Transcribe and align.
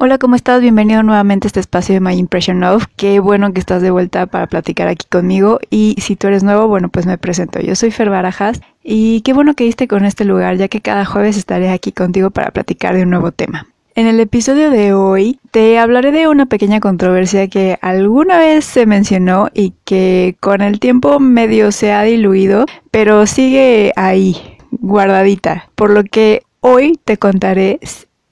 Hola, 0.00 0.18
¿cómo 0.18 0.36
estás? 0.36 0.60
Bienvenido 0.60 1.02
nuevamente 1.02 1.46
a 1.46 1.48
este 1.48 1.58
espacio 1.58 1.92
de 1.92 2.00
My 2.00 2.12
Impression 2.14 2.62
Of. 2.62 2.84
Qué 2.94 3.18
bueno 3.18 3.52
que 3.52 3.58
estás 3.58 3.82
de 3.82 3.90
vuelta 3.90 4.26
para 4.26 4.46
platicar 4.46 4.86
aquí 4.86 5.04
conmigo. 5.10 5.58
Y 5.70 5.96
si 5.98 6.14
tú 6.14 6.28
eres 6.28 6.44
nuevo, 6.44 6.68
bueno, 6.68 6.88
pues 6.88 7.04
me 7.04 7.18
presento. 7.18 7.58
Yo 7.58 7.74
soy 7.74 7.90
Fer 7.90 8.08
Barajas 8.08 8.60
y 8.84 9.22
qué 9.22 9.32
bueno 9.32 9.54
que 9.54 9.64
diste 9.64 9.88
con 9.88 10.04
este 10.04 10.24
lugar, 10.24 10.56
ya 10.56 10.68
que 10.68 10.80
cada 10.80 11.04
jueves 11.04 11.36
estaré 11.36 11.70
aquí 11.70 11.90
contigo 11.90 12.30
para 12.30 12.52
platicar 12.52 12.94
de 12.94 13.02
un 13.02 13.10
nuevo 13.10 13.32
tema. 13.32 13.66
En 13.96 14.06
el 14.06 14.20
episodio 14.20 14.70
de 14.70 14.92
hoy 14.92 15.40
te 15.50 15.80
hablaré 15.80 16.12
de 16.12 16.28
una 16.28 16.46
pequeña 16.46 16.78
controversia 16.78 17.48
que 17.48 17.76
alguna 17.82 18.38
vez 18.38 18.64
se 18.66 18.86
mencionó 18.86 19.48
y 19.52 19.74
que 19.84 20.36
con 20.38 20.60
el 20.60 20.78
tiempo 20.78 21.18
medio 21.18 21.72
se 21.72 21.92
ha 21.92 22.02
diluido, 22.02 22.66
pero 22.92 23.26
sigue 23.26 23.92
ahí, 23.96 24.36
guardadita. 24.70 25.70
Por 25.74 25.90
lo 25.90 26.04
que 26.04 26.42
hoy 26.60 27.00
te 27.04 27.16
contaré 27.16 27.80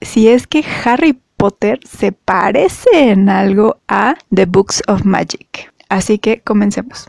si 0.01 0.29
es 0.29 0.47
que 0.47 0.65
Harry 0.85 1.19
Se 1.85 2.13
parece 2.13 3.11
en 3.11 3.29
algo 3.29 3.79
a 3.89 4.17
The 4.35 4.47
Books 4.47 4.83
of 4.89 5.05
Magic. 5.05 5.73
Así 5.89 6.19
que 6.19 6.41
comencemos. 6.41 7.09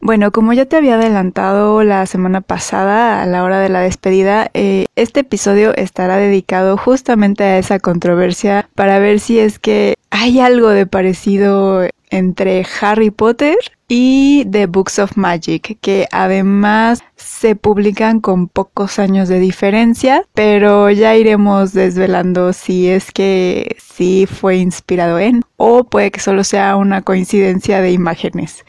Bueno, 0.00 0.32
como 0.32 0.54
ya 0.54 0.64
te 0.64 0.76
había 0.76 0.94
adelantado 0.94 1.82
la 1.84 2.06
semana 2.06 2.40
pasada 2.40 3.22
a 3.22 3.26
la 3.26 3.44
hora 3.44 3.60
de 3.60 3.68
la 3.68 3.80
despedida, 3.80 4.50
eh, 4.54 4.86
este 4.96 5.20
episodio 5.20 5.74
estará 5.74 6.16
dedicado 6.16 6.78
justamente 6.78 7.44
a 7.44 7.58
esa 7.58 7.78
controversia 7.78 8.70
para 8.74 8.98
ver 9.00 9.20
si 9.20 9.38
es 9.38 9.58
que 9.58 9.96
hay 10.08 10.40
algo 10.40 10.68
de 10.68 10.86
parecido 10.86 11.86
entre 12.10 12.66
Harry 12.80 13.10
Potter 13.10 13.56
y 13.88 14.44
The 14.50 14.66
Books 14.66 14.98
of 14.98 15.16
Magic, 15.16 15.78
que 15.80 16.06
además 16.12 17.02
se 17.16 17.56
publican 17.56 18.20
con 18.20 18.48
pocos 18.48 18.98
años 18.98 19.28
de 19.28 19.40
diferencia, 19.40 20.24
pero 20.34 20.90
ya 20.90 21.16
iremos 21.16 21.72
desvelando 21.72 22.52
si 22.52 22.88
es 22.88 23.10
que 23.10 23.76
sí 23.78 24.26
fue 24.26 24.56
inspirado 24.56 25.18
en 25.18 25.42
o 25.56 25.84
puede 25.84 26.10
que 26.10 26.20
solo 26.20 26.44
sea 26.44 26.76
una 26.76 27.02
coincidencia 27.02 27.80
de 27.80 27.92
imágenes. 27.92 28.64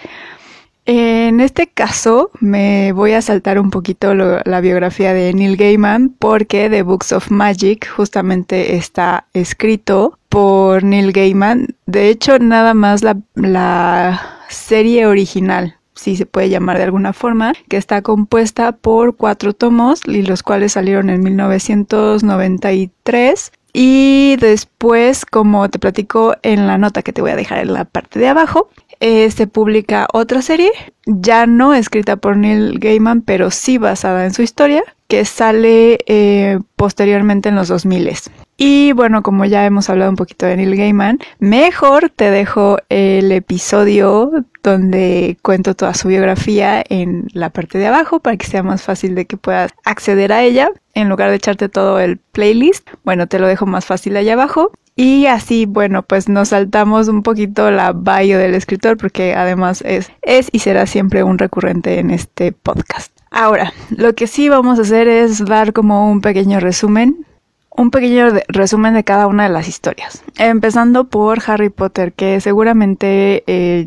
En 0.92 1.40
este 1.40 1.68
caso 1.68 2.32
me 2.40 2.94
voy 2.94 3.12
a 3.12 3.22
saltar 3.22 3.59
un 3.59 3.70
poquito 3.70 4.16
la 4.16 4.59
biografía 4.59 5.14
de 5.14 5.31
Neil 5.36 5.56
Gaiman 5.56 6.09
porque 6.18 6.68
The 6.68 6.81
Books 6.81 7.12
of 7.12 7.30
Magic 7.30 7.88
justamente 7.88 8.76
está 8.76 9.28
escrito 9.34 10.18
por 10.30 10.84
Neil 10.84 11.12
Gaiman. 11.12 11.76
De 11.86 12.09
hecho, 12.09 12.40
nada 12.40 12.73
más 12.73 13.04
la, 13.04 13.20
la 13.36 14.40
serie 14.50 15.06
original 15.06 15.76
si 15.94 16.16
se 16.16 16.26
puede 16.26 16.50
llamar 16.50 16.78
de 16.78 16.86
alguna 16.86 17.14
forma, 17.14 17.53
que 17.68 17.78
está 17.78 18.02
compuesta 18.02 18.72
por 18.72 19.16
cuatro 19.16 19.53
tomos 19.53 20.02
y 20.08 20.24
los 20.24 20.42
cuales 20.42 20.72
salieron 20.72 21.12
en 21.12 21.22
1993 21.22 23.52
y 23.74 24.38
después, 24.40 25.26
como 25.26 25.70
te 25.70 25.78
platico 25.78 26.36
en 26.42 26.68
la 26.68 26.78
nota 26.78 27.03
que 27.03 27.14
te 27.14 27.22
voy 27.22 27.31
a 27.31 27.36
dejar 27.36 27.59
en 27.59 27.74
la 27.74 27.86
parte 27.86 28.18
de 28.18 28.28
abajo, 28.28 28.70
eh, 29.00 29.31
se 29.31 29.47
publica 29.47 30.08
otra 30.14 30.42
serie, 30.42 30.72
ya 31.05 31.45
no 31.45 31.73
escrita 31.73 32.17
por 32.17 32.38
Neil 32.38 32.80
Gaiman, 32.80 33.22
pero 33.22 33.52
sí 33.52 33.78
basada 33.78 34.25
en 34.25 34.33
su 34.33 34.41
historia, 34.41 34.83
que 35.08 35.25
sale 35.25 36.00
eh, 36.06 36.59
posteriormente 36.75 37.50
en 37.50 37.56
los 37.56 37.67
2000. 37.67 38.09
Y 38.58 38.91
bueno, 38.91 39.23
como 39.23 39.45
ya 39.45 39.66
hemos 39.66 39.89
hablado 39.89 40.11
un 40.11 40.17
poquito 40.17 40.45
de 40.45 40.58
Neil 40.58 40.75
Gaiman, 40.75 41.19
mejor 41.39 42.09
te 42.09 42.30
dejo 42.30 42.78
el 42.89 43.31
episodio 43.31 44.31
donde 44.64 45.38
cuento 45.41 45.75
toda 45.75 45.94
su 45.94 46.09
biografía 46.09 46.84
en 46.89 47.28
la 47.34 47.50
parte 47.50 47.78
de 47.78 47.88
abajo 47.88 48.19
para 48.19 48.36
que 48.36 48.45
sea 48.45 48.61
más 48.61 48.84
fácil 48.84 49.16
de 49.16 49.25
que 49.25 49.38
puedas 49.38 49.72
acceder 49.86 50.34
a 50.34 50.44
ella. 50.44 50.72
En 50.94 51.08
lugar 51.08 51.30
de 51.30 51.38
echarte 51.38 51.69
todo 51.69 52.00
el 52.00 52.17
playlist, 52.17 52.89
bueno, 53.06 53.28
te 53.28 53.39
lo 53.39 53.47
dejo 53.47 53.66
más 53.66 53.86
fácil 53.86 54.17
allá 54.17 54.34
abajo. 54.34 54.73
Y 55.00 55.28
así, 55.28 55.66
bueno, 55.66 56.03
pues 56.03 56.28
nos 56.28 56.50
saltamos 56.50 57.08
un 57.08 57.23
poquito 57.23 57.72
la 57.72 57.94
bio 57.94 58.38
del 58.38 58.53
escritor 58.53 58.97
porque 58.97 59.34
además 59.34 59.81
es, 59.85 60.12
es 60.22 60.50
y 60.51 60.59
será 60.59 60.85
siempre 60.88 61.24
un 61.24 61.38
recurrente 61.38 62.00
en 62.00 62.12
este 62.12 62.51
podcast. 62.51 63.09
Ahora, 63.31 63.72
lo 63.91 64.13
que 64.13 64.28
sí 64.28 64.50
vamos 64.50 64.78
a 64.78 64.81
hacer 64.81 65.07
es 65.07 65.46
dar 65.46 65.72
como 65.72 66.12
un 66.12 66.19
pequeño 66.19 66.59
resumen, 66.59 67.25
un 67.69 67.91
pequeño 67.91 68.25
resumen 68.50 68.94
de 68.94 69.06
cada 69.06 69.28
una 69.28 69.44
de 69.44 69.53
las 69.53 69.69
historias. 69.69 70.22
Empezando 70.38 71.06
por 71.06 71.40
Harry 71.47 71.69
Potter, 71.69 72.12
que 72.12 72.41
seguramente 72.41 73.45
eh, 73.47 73.85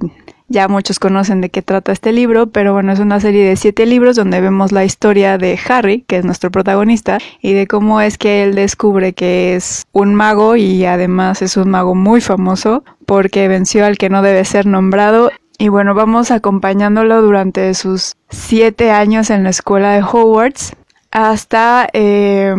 ya 0.52 0.68
muchos 0.68 0.98
conocen 0.98 1.40
de 1.40 1.48
qué 1.48 1.62
trata 1.62 1.90
este 1.92 2.12
libro, 2.12 2.46
pero 2.46 2.74
bueno, 2.74 2.92
es 2.92 3.00
una 3.00 3.18
serie 3.18 3.48
de 3.48 3.56
siete 3.56 3.86
libros 3.86 4.16
donde 4.16 4.40
vemos 4.40 4.70
la 4.70 4.84
historia 4.84 5.38
de 5.38 5.58
Harry, 5.68 6.02
que 6.02 6.18
es 6.18 6.24
nuestro 6.24 6.50
protagonista, 6.50 7.18
y 7.40 7.54
de 7.54 7.66
cómo 7.66 8.00
es 8.00 8.18
que 8.18 8.44
él 8.44 8.54
descubre 8.54 9.14
que 9.14 9.56
es 9.56 9.84
un 9.92 10.14
mago 10.14 10.54
y 10.54 10.84
además 10.84 11.42
es 11.42 11.56
un 11.56 11.70
mago 11.70 11.94
muy 11.94 12.20
famoso 12.20 12.84
porque 13.06 13.48
venció 13.48 13.84
al 13.84 13.98
que 13.98 14.10
no 14.10 14.22
debe 14.22 14.44
ser 14.44 14.66
nombrado. 14.66 15.30
Y 15.58 15.68
bueno, 15.68 15.94
vamos 15.94 16.30
acompañándolo 16.30 17.22
durante 17.22 17.72
sus 17.74 18.14
siete 18.28 18.90
años 18.90 19.30
en 19.30 19.44
la 19.44 19.50
escuela 19.50 19.92
de 19.92 20.02
Hogwarts 20.02 20.76
hasta 21.10 21.88
eh, 21.92 22.54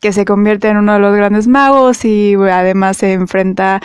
que 0.00 0.12
se 0.12 0.24
convierte 0.24 0.68
en 0.68 0.78
uno 0.78 0.94
de 0.94 0.98
los 0.98 1.14
grandes 1.14 1.46
magos 1.46 2.04
y 2.04 2.34
además 2.34 2.96
se 2.96 3.12
enfrenta 3.12 3.80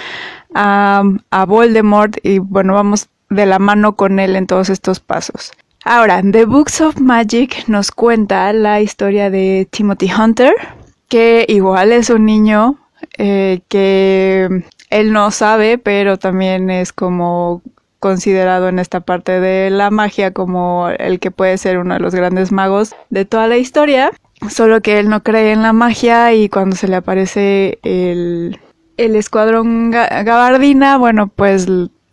a, 0.53 1.03
a 1.31 1.45
Voldemort 1.45 2.17
y 2.23 2.39
bueno, 2.39 2.73
vamos 2.73 3.09
de 3.30 3.46
la 3.46 3.59
mano 3.59 3.96
con 3.96 4.19
él 4.19 4.36
en 4.36 4.47
todos 4.47 4.69
estos 4.69 5.00
pasos. 5.00 5.52
Ahora, 5.84 6.22
The 6.24 6.46
Books 6.46 6.81
of 6.81 7.00
Magic 7.00 7.68
nos 7.68 7.91
cuenta 7.91 8.52
la 8.53 8.81
historia 8.81 9.30
de 9.30 9.68
Timothy 9.69 10.09
Hunter, 10.12 10.53
que 11.09 11.46
igual 11.47 11.91
es 11.91 12.09
un 12.09 12.25
niño 12.25 12.80
eh, 13.18 13.62
que 13.68 14.63
él 14.90 15.13
no 15.13 15.30
sabe, 15.31 15.78
pero 15.78 16.18
también 16.18 16.69
es 16.69 16.91
como 16.91 17.62
considerado 18.00 18.68
en 18.68 18.80
esta 18.80 19.00
parte 19.00 19.40
de 19.40 19.69
la 19.69 19.90
magia 19.90 20.31
como 20.31 20.90
el 20.90 21.19
que 21.19 21.31
puede 21.31 21.57
ser 21.57 21.78
uno 21.78 21.96
de 21.96 22.00
los 22.00 22.13
grandes 22.13 22.52
magos 22.52 22.96
de 23.09 23.25
toda 23.25 23.47
la 23.47 23.57
historia, 23.57 24.12
solo 24.50 24.81
que 24.81 25.00
él 25.00 25.09
no 25.09 25.24
cree 25.24 25.52
en 25.52 25.63
la 25.63 25.74
magia 25.74 26.34
y 26.34 26.50
cuando 26.50 26.75
se 26.75 26.88
le 26.88 26.97
aparece 26.97 27.80
el, 27.84 28.59
el 28.97 29.16
escuadrón 29.16 29.92
gabardina, 29.92 30.97
bueno, 30.97 31.28
pues 31.28 31.68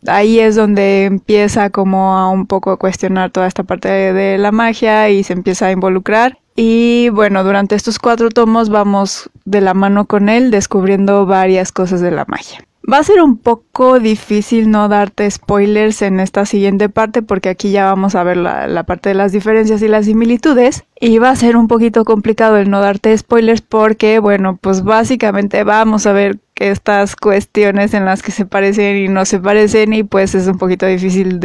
ahí 0.07 0.41
es 0.41 0.57
donde 0.57 1.05
empieza 1.05 1.71
como 1.71 2.17
a 2.17 2.29
un 2.29 2.47
poco 2.47 2.71
a 2.71 2.77
cuestionar 2.77 3.31
toda 3.31 3.47
esta 3.47 3.63
parte 3.63 3.89
de, 3.89 4.39
la 4.39 4.53
magia 4.53 5.11
y 5.11 5.23
se 5.25 5.33
empieza 5.33 5.67
a 5.67 5.73
involucrar. 5.73 6.39
Y 6.55 7.09
bueno, 7.11 7.45
durante 7.45 7.75
estos 7.75 7.99
cuatro 7.99 8.29
tomos 8.29 8.69
vamos 8.69 9.31
de 9.45 9.61
la 9.61 9.75
mano 9.75 10.07
con 10.07 10.29
él 10.29 10.51
descubriendo 10.51 11.27
varias 11.27 11.73
cosas 11.73 12.01
de 12.01 12.11
la 12.11 12.25
magia. 12.27 12.65
Va 12.91 12.99
a 12.99 13.05
ser 13.05 13.23
un 13.23 13.39
poco 13.39 14.01
difícil 14.01 14.71
no 14.71 14.89
darte 14.89 15.31
spoilers 15.31 16.03
en 16.03 16.19
esta 16.19 16.47
siguiente 16.47 16.89
parte 16.89 17.23
porque 17.23 17.49
aquí 17.49 17.71
ya 17.71 17.85
vamos 17.85 18.17
a 18.17 18.25
ver 18.25 18.37
la, 18.37 18.67
la, 18.67 18.83
parte 18.83 19.11
de 19.11 19.15
las 19.15 19.31
diferencias 19.31 19.83
y 19.83 19.89
las 19.89 20.07
similitudes 20.07 20.85
y 21.01 21.19
va 21.19 21.31
a 21.31 21.37
ser 21.37 21.57
un 21.57 21.69
poquito 21.69 22.05
complicado 22.05 22.57
el 22.57 22.71
no 22.71 22.81
darte 22.81 23.17
spoilers 23.17 23.61
porque 23.61 24.19
bueno 24.19 24.59
pues 24.61 24.83
básicamente 24.83 25.63
vamos 25.63 26.07
a 26.07 26.13
ver 26.13 26.41
estas 26.57 27.15
cuestiones 27.15 27.95
en 27.95 28.05
las 28.05 28.23
que 28.23 28.33
se 28.33 28.47
parecen 28.47 28.97
y 28.97 29.09
no 29.09 29.25
se 29.27 29.39
parecen 29.39 29.93
y 29.93 30.03
pues 30.03 30.35
es 30.35 30.49
un 30.49 30.59
poquito 30.59 30.87
difícil 30.87 31.39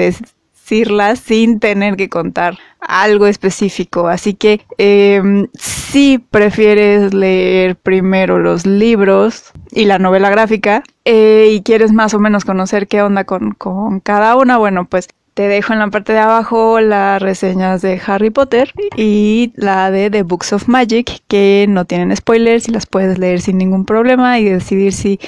sin 1.16 1.59
tener 1.59 1.95
que 1.95 2.09
contar 2.09 2.57
algo 2.79 3.28
específico. 3.28 4.07
Así 4.07 4.33
que 4.33 4.61
em, 4.78 5.47
si 5.53 6.19
prefieres 6.19 7.13
leer 7.13 7.75
primero 7.75 8.39
los 8.39 8.66
libros 8.66 9.51
y 9.72 9.85
la 9.85 10.00
novela 10.00 10.29
gráfica 10.29 10.83
eh, 11.05 11.50
y 11.51 11.61
quieres 11.61 11.91
más 11.91 12.13
o 12.13 12.19
menos 12.19 12.45
conocer 12.45 12.88
qué 12.88 13.01
onda 13.01 13.23
con, 13.23 13.51
con 13.51 14.00
cada 14.00 14.35
una, 14.35 14.57
bueno, 14.57 14.85
pues 14.85 15.07
te 15.33 15.47
dejo 15.47 15.72
en 15.73 15.79
la 15.79 15.88
parte 15.89 16.13
de 16.13 16.19
abajo 16.19 16.79
las 16.79 17.22
reseñas 17.22 17.84
de 17.84 18.01
Harry 18.07 18.31
Potter 18.31 18.73
y 18.95 19.53
la 19.55 19.91
de 19.91 20.09
The 20.09 20.23
Books 20.23 20.51
of 20.53 20.67
Magic, 20.67 21.22
que 21.28 21.67
no 21.69 21.85
tienen 21.85 22.16
spoilers 22.16 22.67
y 22.67 22.72
las 22.72 22.87
puedes 22.87 23.19
leer 23.19 23.40
sin 23.41 23.59
ningún 23.59 23.85
problema 23.85 24.40
y 24.40 24.46
decidir 24.46 24.93
si, 24.93 25.19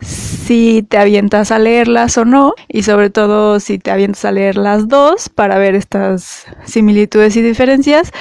si 0.00 0.86
te 0.88 0.98
avientas 0.98 1.50
a 1.50 1.58
leerlas 1.58 2.18
o 2.18 2.24
no. 2.24 2.54
Y 2.68 2.82
sobre 2.82 3.10
todo 3.10 3.60
si 3.60 3.78
te 3.78 3.90
avientas 3.90 4.24
a 4.24 4.32
leer 4.32 4.56
las 4.56 4.88
dos 4.88 5.28
para 5.28 5.58
ver 5.58 5.74
estas 5.74 6.46
similitudes 6.64 7.36
y 7.36 7.42
diferencias. 7.42 8.12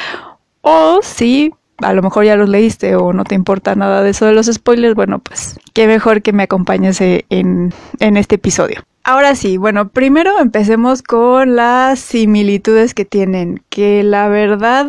O 0.62 1.00
si 1.02 1.54
a 1.80 1.94
lo 1.94 2.02
mejor 2.02 2.26
ya 2.26 2.36
los 2.36 2.50
leíste 2.50 2.96
o 2.96 3.14
no 3.14 3.24
te 3.24 3.36
importa 3.36 3.76
nada 3.76 4.02
de 4.02 4.10
eso 4.10 4.26
de 4.26 4.34
los 4.34 4.48
spoilers, 4.48 4.96
bueno, 4.96 5.20
pues 5.20 5.60
qué 5.74 5.88
mejor 5.88 6.22
que 6.22 6.34
me 6.34 6.44
acompañes 6.44 7.00
en, 7.02 7.24
en 7.30 8.18
este 8.18 8.36
episodio. 8.36 8.84
Ahora 9.04 9.36
sí, 9.36 9.58
bueno, 9.58 9.90
primero 9.90 10.40
empecemos 10.40 11.02
con 11.02 11.56
las 11.56 12.00
similitudes 12.00 12.94
que 12.94 13.06
tienen, 13.06 13.64
que 13.70 14.04
la 14.04 14.28
verdad 14.28 14.88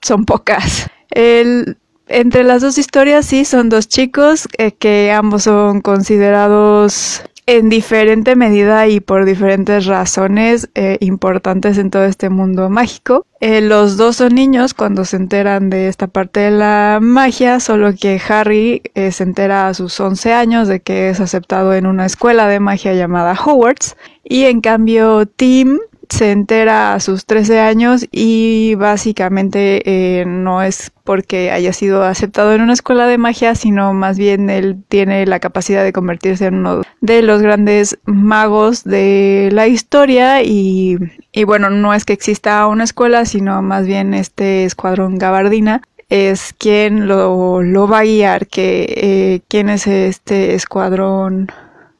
son 0.00 0.24
pocas. 0.24 0.88
El, 1.10 1.76
entre 2.08 2.44
las 2.44 2.62
dos 2.62 2.78
historias 2.78 3.26
sí 3.26 3.44
son 3.44 3.68
dos 3.68 3.88
chicos 3.88 4.48
eh, 4.58 4.72
que 4.72 5.12
ambos 5.12 5.44
son 5.44 5.80
considerados 5.80 7.22
en 7.46 7.68
diferente 7.68 8.36
medida 8.36 8.86
y 8.86 9.00
por 9.00 9.24
diferentes 9.24 9.86
razones 9.86 10.70
eh, 10.74 10.96
importantes 11.00 11.76
en 11.78 11.90
todo 11.90 12.04
este 12.04 12.30
mundo 12.30 12.70
mágico. 12.70 13.26
Eh, 13.40 13.60
los 13.60 13.96
dos 13.96 14.16
son 14.16 14.34
niños 14.34 14.74
cuando 14.74 15.04
se 15.04 15.16
enteran 15.16 15.68
de 15.68 15.88
esta 15.88 16.06
parte 16.06 16.40
de 16.40 16.50
la 16.52 16.98
magia, 17.02 17.58
solo 17.58 17.94
que 17.94 18.20
Harry 18.28 18.82
eh, 18.94 19.10
se 19.10 19.24
entera 19.24 19.66
a 19.68 19.74
sus 19.74 19.98
11 19.98 20.32
años 20.32 20.68
de 20.68 20.80
que 20.80 21.10
es 21.10 21.20
aceptado 21.20 21.74
en 21.74 21.86
una 21.86 22.06
escuela 22.06 22.46
de 22.46 22.60
magia 22.60 22.94
llamada 22.94 23.32
Hogwarts 23.34 23.96
y 24.22 24.44
en 24.44 24.60
cambio 24.60 25.26
Tim 25.26 25.78
se 26.12 26.30
entera 26.30 26.92
a 26.92 27.00
sus 27.00 27.24
13 27.24 27.58
años 27.58 28.06
y 28.12 28.74
básicamente 28.74 29.82
eh, 30.20 30.24
no 30.26 30.62
es 30.62 30.92
porque 31.04 31.50
haya 31.50 31.72
sido 31.72 32.04
aceptado 32.04 32.52
en 32.52 32.60
una 32.60 32.74
escuela 32.74 33.06
de 33.06 33.16
magia, 33.16 33.54
sino 33.54 33.94
más 33.94 34.18
bien 34.18 34.50
él 34.50 34.76
tiene 34.88 35.24
la 35.26 35.40
capacidad 35.40 35.82
de 35.82 35.92
convertirse 35.92 36.46
en 36.46 36.56
uno 36.56 36.82
de 37.00 37.22
los 37.22 37.40
grandes 37.40 37.98
magos 38.04 38.84
de 38.84 39.48
la 39.52 39.68
historia 39.68 40.42
y, 40.42 40.98
bueno, 41.46 41.70
no 41.70 41.94
es 41.94 42.04
que 42.04 42.12
exista 42.12 42.66
una 42.66 42.84
escuela, 42.84 43.24
sino 43.24 43.62
más 43.62 43.86
bien 43.86 44.12
este 44.12 44.64
escuadrón 44.64 45.16
gabardina 45.16 45.82
es 46.10 46.52
quien 46.52 47.08
lo, 47.08 47.62
lo 47.62 47.88
va 47.88 48.00
a 48.00 48.04
guiar, 48.04 48.46
que 48.46 48.84
eh, 48.96 49.40
quién 49.48 49.70
es 49.70 49.86
este 49.86 50.54
escuadrón 50.54 51.48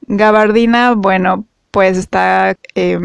gabardina, 0.07 0.93
bueno, 0.93 1.47
pues 1.73 1.97
está 1.97 2.55
eh, 2.75 3.01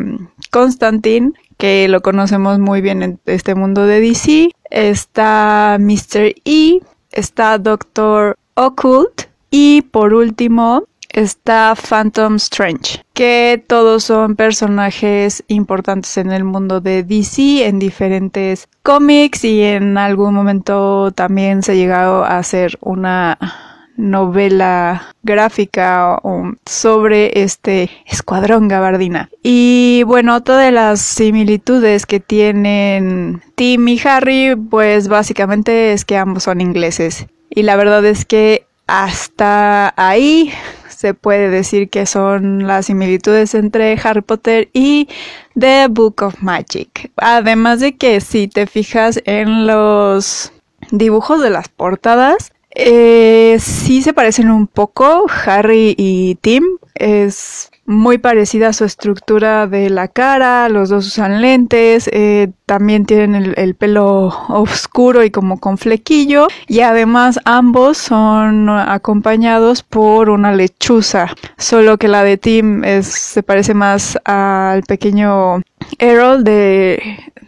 Constantine, 0.49 1.33
que 1.57 1.87
lo 1.87 2.01
conocemos 2.01 2.59
muy 2.59 2.81
bien 2.81 3.03
en 3.03 3.19
este 3.25 3.55
mundo 3.55 3.85
de 3.85 3.99
DC. 3.99 4.51
Está 4.69 5.77
Mr. 5.79 6.33
E, 6.45 6.81
está 7.11 7.57
Doctor 7.57 8.37
Occult 8.55 9.23
y 9.49 9.81
por 9.83 10.13
último 10.13 10.83
está 11.09 11.73
Phantom 11.75 12.35
Strange, 12.35 13.03
que 13.13 13.63
todos 13.65 14.03
son 14.03 14.35
personajes 14.35 15.43
importantes 15.47 16.17
en 16.17 16.31
el 16.31 16.43
mundo 16.43 16.79
de 16.79 17.03
DC 17.03 17.65
en 17.65 17.79
diferentes 17.79 18.67
cómics 18.83 19.43
y 19.43 19.63
en 19.63 19.97
algún 19.97 20.33
momento 20.33 21.11
también 21.11 21.63
se 21.63 21.71
ha 21.71 21.75
llegado 21.75 22.23
a 22.23 22.37
hacer 22.37 22.77
una 22.81 23.37
novela 23.97 25.13
gráfica 25.23 26.19
sobre 26.65 27.41
este 27.41 27.89
escuadrón 28.05 28.67
gabardina. 28.67 29.29
Y 29.43 30.03
bueno, 30.05 30.35
otra 30.35 30.57
de 30.57 30.71
las 30.71 31.01
similitudes 31.01 32.05
que 32.05 32.19
tienen 32.19 33.41
Tim 33.55 33.87
y 33.87 33.99
Harry, 34.05 34.55
pues 34.55 35.07
básicamente 35.07 35.91
es 35.91 36.05
que 36.05 36.17
ambos 36.17 36.43
son 36.43 36.61
ingleses. 36.61 37.27
Y 37.49 37.63
la 37.63 37.75
verdad 37.75 38.05
es 38.05 38.23
que 38.23 38.65
hasta 38.87 39.93
ahí 39.97 40.53
se 40.87 41.13
puede 41.13 41.49
decir 41.49 41.89
que 41.89 42.05
son 42.05 42.65
las 42.65 42.87
similitudes 42.87 43.53
entre 43.53 43.99
Harry 44.03 44.21
Potter 44.21 44.69
y 44.73 45.07
The 45.59 45.87
Book 45.89 46.23
of 46.23 46.41
Magic. 46.41 47.11
Además 47.17 47.81
de 47.81 47.97
que 47.97 48.19
si 48.21 48.47
te 48.47 48.65
fijas 48.65 49.21
en 49.25 49.67
los 49.67 50.51
dibujos 50.89 51.41
de 51.41 51.49
las 51.49 51.67
portadas, 51.67 52.51
eh, 52.79 53.57
sí 53.59 54.03
se 54.03 54.13
parecen 54.13 54.51
un 54.51 54.67
poco, 54.67 55.25
Harry 55.45 55.95
y 55.97 56.35
Tim. 56.35 56.63
Es 56.93 57.71
muy 57.87 58.17
parecida 58.17 58.67
a 58.67 58.73
su 58.73 58.83
estructura 58.83 59.65
de 59.65 59.89
la 59.89 60.09
cara, 60.09 60.67
los 60.67 60.89
dos 60.89 61.07
usan 61.07 61.41
lentes, 61.41 62.09
eh, 62.11 62.49
también 62.65 63.05
tienen 63.05 63.53
el, 63.55 63.75
pelo 63.75 64.27
oscuro 64.49 65.23
y 65.23 65.31
como 65.31 65.59
con 65.59 65.77
flequillo 65.77 66.47
y 66.67 66.81
además 66.81 67.39
ambos 67.45 67.97
son 67.97 68.69
acompañados 68.69 69.83
por 69.83 70.29
una 70.29 70.51
lechuza, 70.51 71.27
solo 71.57 71.97
que 71.97 72.09
la 72.09 72.23
de 72.25 72.37
Tim 72.37 72.83
se 73.01 73.41
parece 73.41 73.73
más 73.73 74.19
al 74.25 74.83
pequeño 74.83 75.61
Errol 75.97 76.43
de, 76.43 77.01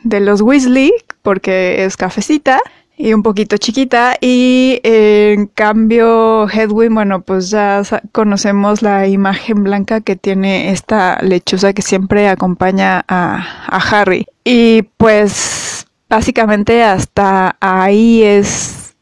de 0.04 0.20
los 0.22 0.40
Weasley 0.42 0.94
porque 1.22 1.84
es 1.84 1.98
cafecita 1.98 2.62
y 3.02 3.14
un 3.14 3.24
poquito 3.24 3.56
chiquita 3.56 4.18
y 4.20 4.82
en 4.84 5.48
cambio 5.48 6.50
Hedwig, 6.50 6.92
bueno, 6.92 7.22
pues 7.22 7.50
ya 7.50 7.82
conocemos 8.12 8.82
la 8.82 9.08
imagen 9.08 9.64
blanca 9.64 10.02
que 10.02 10.18
tiene 10.18 10.72
esta 10.72 11.18
lechuza 11.22 11.72
que 11.72 11.82
siempre 11.82 12.28
acompaña 12.28 13.06
a, 13.08 13.38
a 13.68 13.78
Harry. 13.78 14.26
Y 14.44 14.82
pues 14.98 15.88
básicamente 16.10 16.84
hasta 16.84 17.56
ahí 17.62 18.22
es 18.24 18.96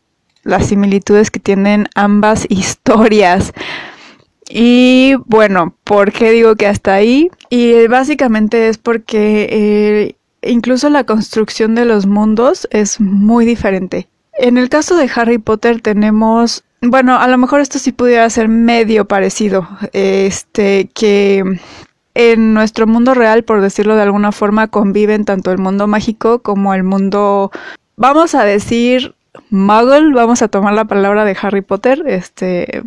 las 0.44 0.67
similitudes 0.67 1.31
que 1.31 1.39
tienen 1.39 1.88
ambas 1.95 2.45
historias. 2.49 3.51
Y 4.47 5.15
bueno, 5.25 5.75
¿por 5.83 6.11
qué 6.11 6.29
digo 6.29 6.55
que 6.55 6.67
hasta 6.67 6.94
ahí? 6.94 7.31
Y 7.49 7.88
básicamente 7.88 8.69
es 8.69 8.77
porque 8.77 9.47
eh, 9.49 10.17
incluso 10.42 10.89
la 10.89 11.04
construcción 11.04 11.75
de 11.75 11.86
los 11.86 12.06
mundos 12.06 12.68
es 12.72 13.00
muy 13.00 13.45
diferente. 13.45 14.07
En 14.34 14.57
el 14.57 14.69
caso 14.69 14.95
de 14.95 15.10
Harry 15.16 15.39
Potter 15.39 15.81
tenemos, 15.81 16.63
bueno, 16.81 17.18
a 17.18 17.28
lo 17.28 17.38
mejor 17.38 17.62
esto 17.62 17.80
sí 17.80 17.92
pudiera 17.92 18.30
ser 18.30 18.48
medio 18.48 19.06
parecido, 19.06 19.68
este, 19.94 20.89
que 20.94 21.44
en 22.13 22.54
nuestro 22.54 22.88
mundo 22.88 23.13
real, 23.13 23.44
por 23.44 23.62
decirlo 23.62 23.95
de 23.95 24.04
alguna 24.04 24.31
forma, 24.31 24.68
conviven 24.68 25.25
tanto 25.25 25.51
el 25.51 25.57
mundo 25.57 25.88
mágico 25.88 26.40
como 26.40 26.74
el 26.74 26.83
mundo, 26.83 27.51
vamos 27.95 28.36
a 28.36 28.44
decir, 28.44 29.16
muggle, 29.50 30.13
vamos 30.13 30.42
a 30.42 30.48
tomar 30.48 30.74
la 30.74 30.86
palabra 30.86 31.25
de 31.25 31.38
Harry 31.42 31.62
Potter, 31.62 32.04
este, 32.07 32.83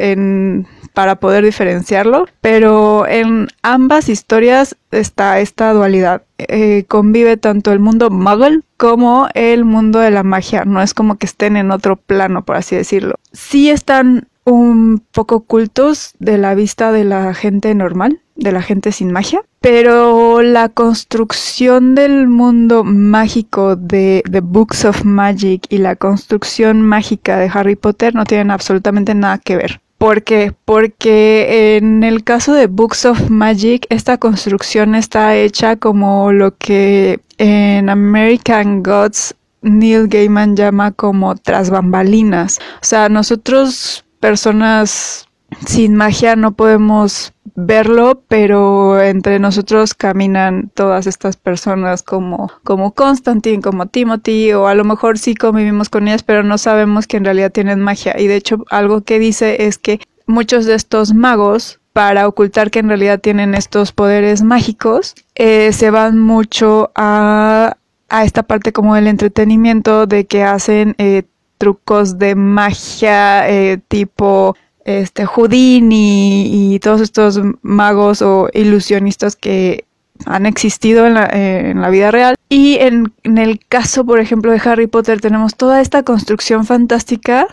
en, 0.00 0.66
para 0.94 1.16
poder 1.16 1.44
diferenciarlo, 1.44 2.26
pero 2.40 3.06
en 3.06 3.48
ambas 3.62 4.08
historias 4.08 4.76
está 4.90 5.40
esta 5.40 5.72
dualidad. 5.72 6.22
Eh, 6.38 6.84
convive 6.88 7.36
tanto 7.36 7.72
el 7.72 7.80
mundo 7.80 8.10
muggle 8.10 8.60
como 8.76 9.28
el 9.34 9.64
mundo 9.64 9.98
de 9.98 10.10
la 10.10 10.22
magia, 10.22 10.64
no 10.64 10.82
es 10.82 10.94
como 10.94 11.16
que 11.16 11.26
estén 11.26 11.56
en 11.56 11.70
otro 11.70 11.96
plano, 11.96 12.44
por 12.44 12.56
así 12.56 12.76
decirlo. 12.76 13.16
Sí 13.32 13.70
están 13.70 14.28
un 14.44 15.02
poco 15.12 15.36
ocultos 15.36 16.14
de 16.18 16.38
la 16.38 16.54
vista 16.54 16.92
de 16.92 17.04
la 17.04 17.34
gente 17.34 17.74
normal, 17.74 18.20
de 18.34 18.52
la 18.52 18.62
gente 18.62 18.90
sin 18.90 19.12
magia, 19.12 19.42
pero 19.60 20.42
la 20.42 20.70
construcción 20.70 21.94
del 21.94 22.26
mundo 22.26 22.82
mágico 22.84 23.76
de 23.76 24.22
The 24.30 24.40
Books 24.40 24.86
of 24.86 25.04
Magic 25.04 25.66
y 25.68 25.78
la 25.78 25.94
construcción 25.96 26.82
mágica 26.82 27.38
de 27.38 27.50
Harry 27.52 27.76
Potter 27.76 28.14
no 28.14 28.24
tienen 28.24 28.50
absolutamente 28.50 29.14
nada 29.14 29.38
que 29.38 29.56
ver. 29.56 29.80
¿Por 30.00 30.22
qué? 30.22 30.54
Porque 30.64 31.76
en 31.76 32.04
el 32.04 32.24
caso 32.24 32.54
de 32.54 32.68
Books 32.68 33.04
of 33.04 33.28
Magic, 33.28 33.84
esta 33.90 34.16
construcción 34.16 34.94
está 34.94 35.36
hecha 35.36 35.76
como 35.76 36.32
lo 36.32 36.56
que 36.56 37.20
en 37.36 37.90
American 37.90 38.82
Gods 38.82 39.34
Neil 39.60 40.08
Gaiman 40.08 40.56
llama 40.56 40.92
como 40.92 41.36
tras 41.36 41.68
bambalinas. 41.68 42.60
O 42.76 42.84
sea, 42.86 43.10
nosotros, 43.10 44.06
personas 44.20 45.28
sin 45.66 45.94
magia, 45.96 46.36
no 46.36 46.52
podemos 46.52 47.32
verlo, 47.54 48.22
pero 48.28 49.00
entre 49.00 49.38
nosotros 49.38 49.94
caminan 49.94 50.70
todas 50.74 51.06
estas 51.06 51.36
personas 51.36 52.02
como, 52.02 52.50
como 52.64 52.92
Constantine, 52.92 53.62
como 53.62 53.86
Timothy, 53.86 54.52
o 54.52 54.66
a 54.66 54.74
lo 54.74 54.84
mejor 54.84 55.18
sí 55.18 55.34
convivimos 55.34 55.88
con 55.88 56.08
ellas, 56.08 56.22
pero 56.22 56.42
no 56.42 56.58
sabemos 56.58 57.06
que 57.06 57.16
en 57.16 57.24
realidad 57.24 57.52
tienen 57.52 57.80
magia. 57.80 58.18
Y 58.18 58.26
de 58.26 58.36
hecho, 58.36 58.64
algo 58.70 59.02
que 59.02 59.18
dice 59.18 59.66
es 59.66 59.78
que 59.78 60.00
muchos 60.26 60.66
de 60.66 60.74
estos 60.74 61.12
magos, 61.12 61.80
para 61.92 62.28
ocultar 62.28 62.70
que 62.70 62.78
en 62.78 62.88
realidad 62.88 63.20
tienen 63.20 63.54
estos 63.54 63.92
poderes 63.92 64.42
mágicos, 64.42 65.14
eh, 65.34 65.72
se 65.72 65.90
van 65.90 66.18
mucho 66.18 66.92
a, 66.94 67.76
a, 68.08 68.24
esta 68.24 68.44
parte 68.44 68.72
como 68.72 68.94
del 68.94 69.08
entretenimiento 69.08 70.06
de 70.06 70.24
que 70.24 70.44
hacen 70.44 70.94
eh, 70.98 71.24
trucos 71.58 72.18
de 72.18 72.36
magia 72.36 73.48
eh, 73.50 73.78
tipo 73.88 74.56
este 74.84 75.26
Houdini 75.26 76.74
y 76.74 76.78
todos 76.78 77.00
estos 77.00 77.40
magos 77.62 78.22
o 78.22 78.48
ilusionistas 78.52 79.36
que 79.36 79.84
han 80.26 80.46
existido 80.46 81.06
en 81.06 81.14
la, 81.14 81.26
eh, 81.26 81.70
en 81.70 81.80
la 81.80 81.90
vida 81.90 82.10
real. 82.10 82.36
Y 82.48 82.78
en, 82.80 83.12
el 83.24 83.60
caso, 83.68 84.04
por 84.04 84.20
ejemplo, 84.20 84.52
de 84.52 84.60
Harry 84.64 84.86
Potter, 84.86 85.20
tenemos 85.20 85.54
toda 85.56 85.80
esta 85.80 86.02
construcción 86.02 86.66
fantástica 86.66 87.46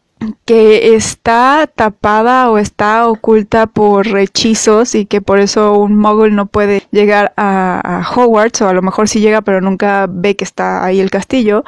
que 0.46 0.96
está 0.96 1.69
tapada 1.74 2.50
o 2.50 2.57
está 2.57 3.07
oculta 3.07 3.67
por 3.67 4.17
hechizos 4.17 4.96
y 4.96 5.05
que 5.05 5.22
por 5.22 5.39
eso 5.39 5.77
un 5.77 5.96
mogul 5.96 6.36
no 6.36 6.48
puede 6.48 6.88
llegar 6.91 7.34
a, 7.38 7.81
a, 7.84 8.10
Hogwarts 8.10 8.63
o 8.63 8.67
a 8.67 8.74
lo 8.74 8.81
mejor 8.81 9.07
sí 9.07 9.19
llega 9.19 9.41
pero 9.43 9.62
nunca 9.62 10.07
ve 10.10 10.36
que 10.36 10.43
está 10.43 10.84
ahí 10.84 11.00
el 11.00 11.12
castillo 11.12 11.63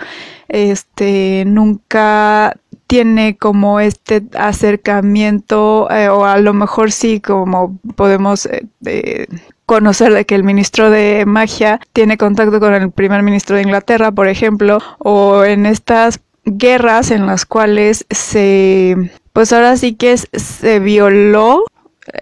este 0.48 1.44
nunca 1.46 2.58
tiene 2.90 3.38
como 3.38 3.80
este 3.80 4.24
acercamiento 4.36 5.88
eh, 5.92 6.10
o 6.10 6.26
a 6.26 6.40
lo 6.40 6.56
mejor 6.56 6.92
sí 6.92 7.22
como 7.22 7.78
podemos 7.96 8.50
eh, 8.84 9.28
conocer 9.68 10.12
de 10.12 10.26
que 10.26 10.34
el 10.34 10.44
ministro 10.44 10.90
de 10.90 11.26
magia 11.28 11.80
tiene 11.94 12.18
contacto 12.18 12.60
con 12.60 12.74
el 12.74 12.90
primer 12.90 13.22
ministro 13.22 13.56
de 13.56 13.62
Inglaterra 13.62 14.12
por 14.12 14.28
ejemplo 14.28 14.80
o 14.98 15.44
en 15.46 15.68
estas 15.68 16.20
guerras 16.46 17.12
en 17.12 17.28
las 17.28 17.46
cuales 17.46 18.08
se, 18.10 19.12
pues 19.34 19.54
ahora 19.54 19.78
sí 19.78 19.94
que 19.94 20.18
se 20.18 20.80
violó 20.80 21.66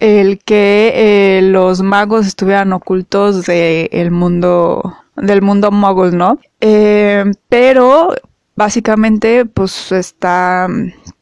el 0.01 0.39
que 0.43 0.91
eh, 0.95 1.41
los 1.43 1.81
magos 1.81 2.27
estuvieran 2.27 2.73
ocultos 2.73 3.45
del 3.45 4.11
mundo 4.11 4.97
del 5.15 5.41
mundo 5.41 5.71
mogul, 5.71 6.15
¿no? 6.15 6.39
Pero 6.59 8.13
básicamente 8.57 9.45
pues 9.45 9.93
está 9.93 10.67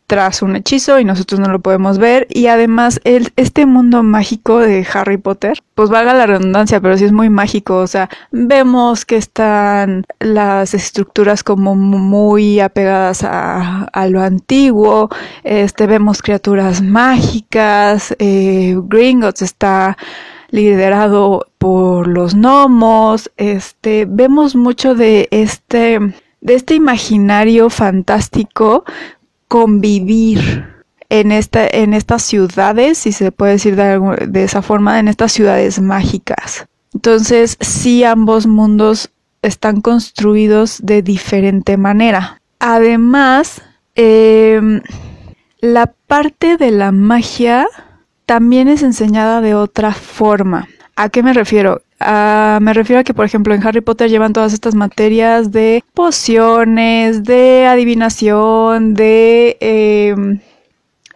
tras 0.07 0.43
un 0.43 0.55
hechizo 0.55 0.99
y 0.99 1.05
nosotros 1.05 1.39
no 1.39 1.49
lo 1.49 1.59
podemos 1.59 1.97
ver. 1.97 2.27
Y 2.29 2.47
además 2.47 2.99
el, 3.03 3.31
este 3.35 3.65
mundo 3.65 4.03
mágico 4.03 4.59
de 4.59 4.85
Harry 4.93 5.17
Potter 5.17 5.61
pues 5.73 5.89
valga 5.89 6.13
la 6.13 6.27
redundancia 6.27 6.79
pero 6.79 6.97
sí 6.97 7.05
es 7.05 7.11
muy 7.11 7.29
mágico. 7.29 7.77
O 7.77 7.87
sea 7.87 8.09
vemos 8.31 9.05
que 9.05 9.17
están 9.17 10.05
las 10.19 10.73
estructuras 10.73 11.43
como 11.43 11.75
muy 11.75 12.59
apegadas 12.59 13.23
a, 13.23 13.85
a 13.85 14.07
lo 14.07 14.21
antiguo. 14.21 15.09
Este 15.43 15.87
vemos 15.87 16.21
criaturas 16.21 16.81
mágicas. 16.81 18.15
Eh, 18.19 18.75
Gringotts 18.87 19.41
está 19.41 19.97
liderado 20.51 21.47
por 21.57 22.07
los 22.07 22.35
gnomos. 22.35 23.31
Este 23.37 24.05
vemos 24.07 24.55
mucho 24.55 24.95
de 24.95 25.27
este 25.31 25.99
de 26.45 26.53
este 26.53 26.75
imaginario 26.75 27.71
fantástico 27.71 28.85
convivir 29.47 30.75
en, 31.09 31.31
esta, 31.31 31.65
en 31.65 31.95
estas 31.95 32.21
ciudades, 32.21 32.99
si 32.99 33.11
se 33.11 33.31
puede 33.31 33.53
decir 33.53 33.75
de, 33.75 34.43
esa 34.43 34.61
forma, 34.61 34.99
en 34.99 35.07
estas 35.07 35.31
ciudades 35.31 35.81
mágicas. 35.81 36.67
Entonces, 36.93 37.57
sí, 37.61 38.03
ambos 38.03 38.45
mundos 38.45 39.09
están 39.41 39.81
construidos 39.81 40.79
de 40.83 41.01
diferente 41.01 41.77
manera. 41.77 42.39
Además, 42.59 43.63
em, 43.95 44.81
la 45.61 45.93
parte 46.05 46.57
de 46.57 46.69
la 46.69 46.91
magia 46.91 47.65
también 48.27 48.67
es 48.67 48.83
enseñada 48.83 49.41
de 49.41 49.55
otra 49.55 49.93
forma. 49.93 50.67
¿A 50.95 51.09
qué 51.09 51.23
me 51.23 51.33
refiero? 51.33 51.81
Ah, 51.99 52.59
me 52.61 52.73
refiero 52.73 52.99
a 52.99 53.03
que, 53.03 53.13
por 53.13 53.25
ejemplo, 53.25 53.53
en 53.53 53.65
Harry 53.65 53.81
Potter 53.81 54.09
llevan 54.09 54.33
todas 54.33 54.53
estas 54.53 54.75
materias 54.75 55.51
de 55.51 55.83
pociones, 55.93 57.23
de 57.23 57.65
adivinación, 57.65 58.93
de, 58.93 59.57
em, 59.61 60.39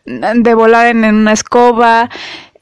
de 0.05 0.53
volar 0.55 0.87
en, 0.87 1.03
una 1.03 1.33
escoba. 1.33 2.09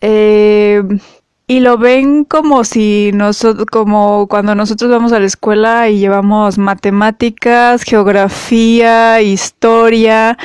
Em, 0.01 0.99
y 1.47 1.61
lo 1.61 1.77
ven 1.77 2.25
como 2.25 2.63
si 2.65 3.11
nosotros, 3.13 3.65
como 3.71 4.27
cuando 4.27 4.55
nosotros 4.55 4.91
vamos 4.91 5.13
a 5.13 5.19
la 5.19 5.25
escuela 5.27 5.89
y 5.89 5.99
llevamos 5.99 6.57
matemáticas, 6.57 7.83
geografía, 7.83 9.21
historia, 9.21 10.37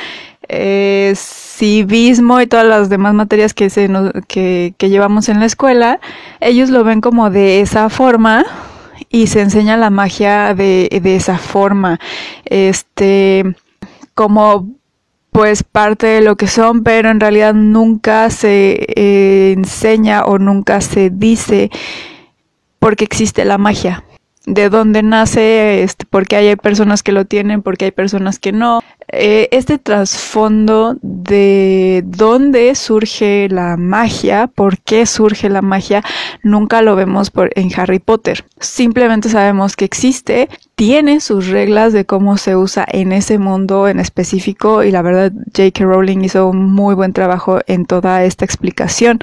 eh, 0.47 1.13
civismo 1.55 2.41
y 2.41 2.47
todas 2.47 2.65
las 2.65 2.89
demás 2.89 3.13
materias 3.13 3.53
que, 3.53 3.69
se 3.69 3.87
que, 4.27 4.73
llevamos 4.79 5.29
en 5.29 5.39
la 5.39 5.45
escuela, 5.45 5.99
ellos 6.39 6.69
lo 6.69 6.83
ven 6.83 6.99
como 6.99 7.29
de 7.29 7.61
esa 7.61 7.89
forma 7.89 8.43
y 9.09 9.27
se 9.27 9.41
enseña 9.41 9.77
la 9.77 9.91
magia 9.91 10.55
de, 10.55 10.99
de 11.01 11.15
esa 11.15 11.37
forma. 11.37 11.99
Este, 12.45 13.55
como 14.15 14.69
pues 15.31 15.63
parte 15.63 16.07
de 16.07 16.21
lo 16.21 16.35
que 16.37 16.47
son, 16.47 16.83
pero 16.83 17.09
en 17.09 17.19
realidad 17.19 17.53
nunca 17.53 18.29
se 18.29 18.85
eh, 18.95 19.53
enseña 19.53 20.25
o 20.25 20.37
nunca 20.37 20.81
se 20.81 21.09
dice 21.09 21.71
porque 22.79 23.03
existe 23.03 23.45
la 23.45 23.57
magia 23.57 24.03
de 24.45 24.69
dónde 24.69 25.03
nace, 25.03 25.83
este, 25.83 26.05
porque 26.09 26.35
hay 26.35 26.55
personas 26.55 27.01
que 27.01 27.11
lo 27.11 27.25
tienen, 27.25 27.61
porque 27.61 27.85
hay 27.85 27.91
personas 27.91 28.39
que 28.39 28.51
no. 28.51 28.81
Eh, 29.09 29.47
este 29.51 29.77
trasfondo 29.77 30.97
de 31.01 32.03
dónde 32.05 32.73
surge 32.75 33.47
la 33.49 33.77
magia, 33.77 34.47
por 34.47 34.79
qué 34.79 35.05
surge 35.05 35.49
la 35.49 35.61
magia, 35.61 36.03
nunca 36.41 36.81
lo 36.81 36.95
vemos 36.95 37.31
en 37.55 37.69
Harry 37.79 37.99
Potter. 37.99 38.45
Simplemente 38.59 39.29
sabemos 39.29 39.75
que 39.75 39.85
existe, 39.85 40.49
tiene 40.75 41.19
sus 41.19 41.47
reglas 41.47 41.93
de 41.93 42.05
cómo 42.05 42.37
se 42.37 42.55
usa 42.55 42.85
en 42.89 43.11
ese 43.11 43.37
mundo 43.37 43.87
en 43.87 43.99
específico 43.99 44.83
y 44.83 44.91
la 44.91 45.01
verdad 45.01 45.31
J.K. 45.55 45.83
Rowling 45.83 46.21
hizo 46.23 46.49
un 46.49 46.71
muy 46.71 46.95
buen 46.95 47.13
trabajo 47.13 47.59
en 47.67 47.85
toda 47.85 48.23
esta 48.23 48.45
explicación 48.45 49.19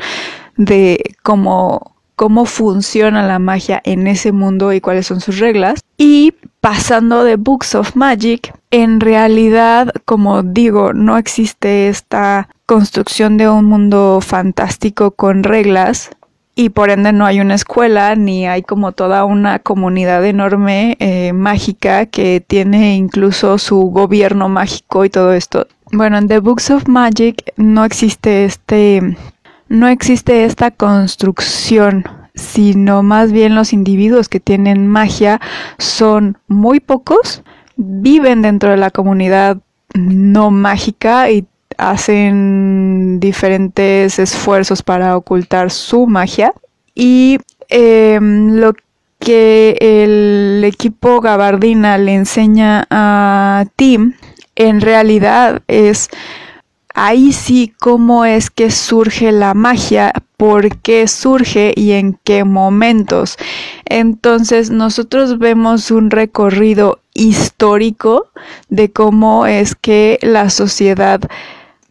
de 0.56 1.16
cómo 1.22 1.89
cómo 2.20 2.44
funciona 2.44 3.26
la 3.26 3.38
magia 3.38 3.80
en 3.82 4.06
ese 4.06 4.30
mundo 4.30 4.74
y 4.74 4.82
cuáles 4.82 5.06
son 5.06 5.22
sus 5.22 5.38
reglas. 5.38 5.80
Y 5.96 6.34
pasando 6.60 7.24
de 7.24 7.36
Books 7.36 7.74
of 7.74 7.96
Magic, 7.96 8.52
en 8.70 9.00
realidad, 9.00 9.90
como 10.04 10.42
digo, 10.42 10.92
no 10.92 11.16
existe 11.16 11.88
esta 11.88 12.50
construcción 12.66 13.38
de 13.38 13.48
un 13.48 13.64
mundo 13.64 14.18
fantástico 14.20 15.12
con 15.12 15.44
reglas 15.44 16.10
y 16.54 16.68
por 16.68 16.90
ende 16.90 17.14
no 17.14 17.24
hay 17.24 17.40
una 17.40 17.54
escuela 17.54 18.14
ni 18.16 18.46
hay 18.46 18.60
como 18.64 18.92
toda 18.92 19.24
una 19.24 19.58
comunidad 19.58 20.22
enorme 20.26 20.98
eh, 21.00 21.32
mágica 21.32 22.04
que 22.04 22.44
tiene 22.46 22.96
incluso 22.96 23.56
su 23.56 23.78
gobierno 23.84 24.50
mágico 24.50 25.06
y 25.06 25.08
todo 25.08 25.32
esto. 25.32 25.68
Bueno, 25.90 26.18
en 26.18 26.28
The 26.28 26.40
Books 26.40 26.70
of 26.70 26.86
Magic 26.86 27.54
no 27.56 27.82
existe 27.86 28.44
este 28.44 29.16
no 29.70 29.86
existe 29.86 30.44
esta 30.44 30.72
construcción, 30.72 32.04
sino 32.34 33.02
más 33.02 33.30
bien 33.30 33.54
los 33.54 33.72
individuos 33.72 34.28
que 34.28 34.40
tienen 34.40 34.88
magia 34.88 35.40
son 35.78 36.36
muy 36.48 36.80
pocos, 36.80 37.42
viven 37.76 38.42
dentro 38.42 38.70
de 38.70 38.76
la 38.76 38.90
comunidad 38.90 39.58
no 39.94 40.50
mágica 40.50 41.30
y 41.30 41.46
hacen 41.78 43.20
diferentes 43.20 44.18
esfuerzos 44.18 44.82
para 44.82 45.16
ocultar 45.16 45.70
su 45.70 46.08
magia. 46.08 46.52
Y 46.94 47.38
em, 47.68 48.56
lo 48.56 48.74
que 49.20 49.76
el 49.80 50.64
equipo 50.64 51.20
gabardina 51.20 51.96
le 51.96 52.14
enseña 52.14 52.86
a 52.90 53.66
Tim 53.76 54.14
en 54.56 54.80
realidad 54.80 55.62
es 55.68 56.10
ahí 56.94 57.32
sí 57.32 57.72
cómo 57.78 58.24
es 58.24 58.50
que 58.50 58.70
surge 58.70 59.32
la 59.32 59.54
magia, 59.54 60.12
por 60.36 60.78
qué 60.78 61.06
surge 61.06 61.72
y 61.76 61.92
en 61.92 62.18
qué 62.24 62.44
momentos. 62.44 63.36
Entonces 63.84 64.70
nosotros 64.70 65.38
vemos 65.38 65.90
un 65.90 66.10
recorrido 66.10 67.00
histórico 67.14 68.28
de 68.68 68.90
cómo 68.90 69.46
es 69.46 69.74
que 69.74 70.18
la 70.22 70.48
sociedad 70.50 71.20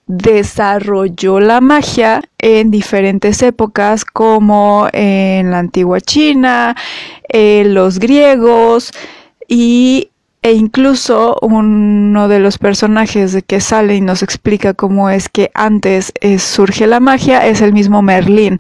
desarrolló 0.08 1.40
la 1.40 1.62
magia 1.62 2.24
en 2.40 2.72
diferentes 2.72 3.44
épocas 3.44 4.06
como 4.06 4.88
en 4.92 5.52
la 5.52 5.60
antigua 5.60 6.02
China, 6.02 6.76
en 7.28 7.76
los 7.76 8.00
griegos 8.00 8.92
y 9.48 10.10
e 10.42 10.54
incluso 10.54 11.38
uno 11.42 12.28
de 12.28 12.40
los 12.40 12.58
personajes 12.58 13.34
de 13.34 13.42
que 13.42 13.60
sale 13.60 13.96
y 13.96 14.02
nos 14.02 14.24
explica 14.24 14.74
cómo 14.74 15.10
es 15.10 15.28
que 15.28 15.52
antes 15.54 16.14
surge 16.38 16.88
la 16.88 17.00
magia 17.00 17.46
es 17.46 17.62
el 17.62 17.74
mismo 17.74 18.02
Merlín, 18.02 18.58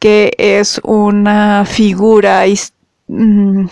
que 0.00 0.32
es 0.38 0.80
una 0.84 1.64
figura 1.66 2.44
mm, 3.08 3.66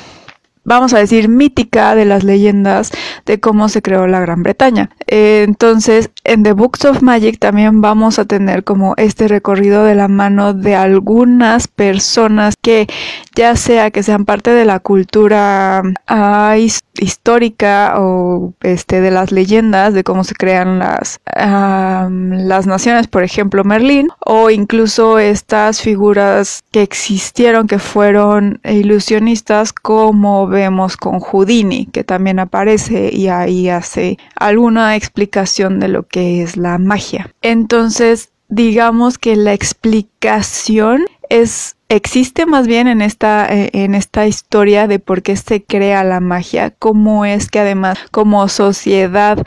vamos 0.66 0.92
a 0.92 0.98
decir, 0.98 1.28
mítica 1.28 1.94
de 1.94 2.04
las 2.04 2.24
leyendas 2.24 2.92
de 3.24 3.40
cómo 3.40 3.68
se 3.68 3.80
creó 3.80 4.06
la 4.06 4.20
Gran 4.20 4.42
Bretaña. 4.42 4.90
Eh, 5.06 5.44
entonces, 5.46 6.10
en 6.24 6.42
The 6.42 6.52
Books 6.52 6.84
of 6.84 7.02
Magic 7.02 7.38
también 7.38 7.80
vamos 7.80 8.18
a 8.18 8.24
tener 8.24 8.64
como 8.64 8.94
este 8.96 9.28
recorrido 9.28 9.84
de 9.84 9.94
la 9.94 10.08
mano 10.08 10.52
de 10.52 10.74
algunas 10.74 11.68
personas 11.68 12.54
que 12.60 12.88
ya 13.34 13.54
sea 13.54 13.90
que 13.90 14.02
sean 14.02 14.24
parte 14.24 14.50
de 14.50 14.64
la 14.64 14.80
cultura 14.80 15.82
ah, 16.06 16.56
histórica 16.98 17.94
o 17.98 18.52
este 18.62 19.00
de 19.00 19.10
las 19.10 19.30
leyendas 19.30 19.94
de 19.94 20.02
cómo 20.02 20.24
se 20.24 20.34
crean 20.34 20.78
las 20.78 21.20
las 21.36 22.66
naciones, 22.66 23.06
por 23.08 23.22
ejemplo 23.22 23.62
Merlín, 23.62 24.08
o 24.24 24.50
incluso 24.50 25.18
estas 25.18 25.80
figuras 25.80 26.64
que 26.72 26.82
existieron 26.82 27.66
que 27.66 27.78
fueron 27.78 28.60
ilusionistas 28.64 29.72
como 29.72 30.48
vemos 30.56 30.96
con 30.96 31.20
Houdini, 31.20 31.86
que 31.86 32.02
también 32.02 32.38
aparece 32.38 33.10
y 33.12 33.28
ahí 33.28 33.68
hace 33.68 34.18
alguna 34.34 34.96
explicación 34.96 35.78
de 35.78 35.88
lo 35.88 36.02
que 36.04 36.42
es 36.42 36.56
la 36.56 36.78
magia. 36.78 37.30
Entonces, 37.42 38.30
digamos 38.48 39.18
que 39.18 39.36
la 39.36 39.52
explicación 39.52 41.04
es 41.28 41.76
existe 41.88 42.46
más 42.46 42.66
bien 42.66 42.88
en 42.88 43.02
esta 43.02 43.46
eh, 43.52 43.70
en 43.72 43.94
esta 43.94 44.26
historia 44.26 44.88
de 44.88 44.98
por 44.98 45.22
qué 45.22 45.36
se 45.36 45.62
crea 45.62 46.02
la 46.04 46.20
magia, 46.20 46.70
cómo 46.70 47.24
es 47.24 47.50
que 47.50 47.60
además 47.60 47.98
como 48.10 48.48
sociedad 48.48 49.44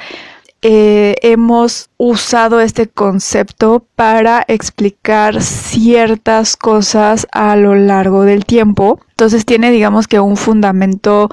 eh, 0.62 1.16
hemos 1.22 1.90
usado 1.98 2.60
este 2.60 2.88
concepto 2.88 3.86
para 3.96 4.44
explicar 4.48 5.42
ciertas 5.42 6.58
cosas 6.58 7.28
a 7.32 7.56
lo 7.56 7.76
largo 7.76 8.24
del 8.24 8.46
tiempo. 8.46 9.00
Entonces 9.12 9.46
tiene, 9.46 9.72
digamos 9.72 10.08
que, 10.08 10.20
un 10.20 10.38
fundamento 10.38 11.30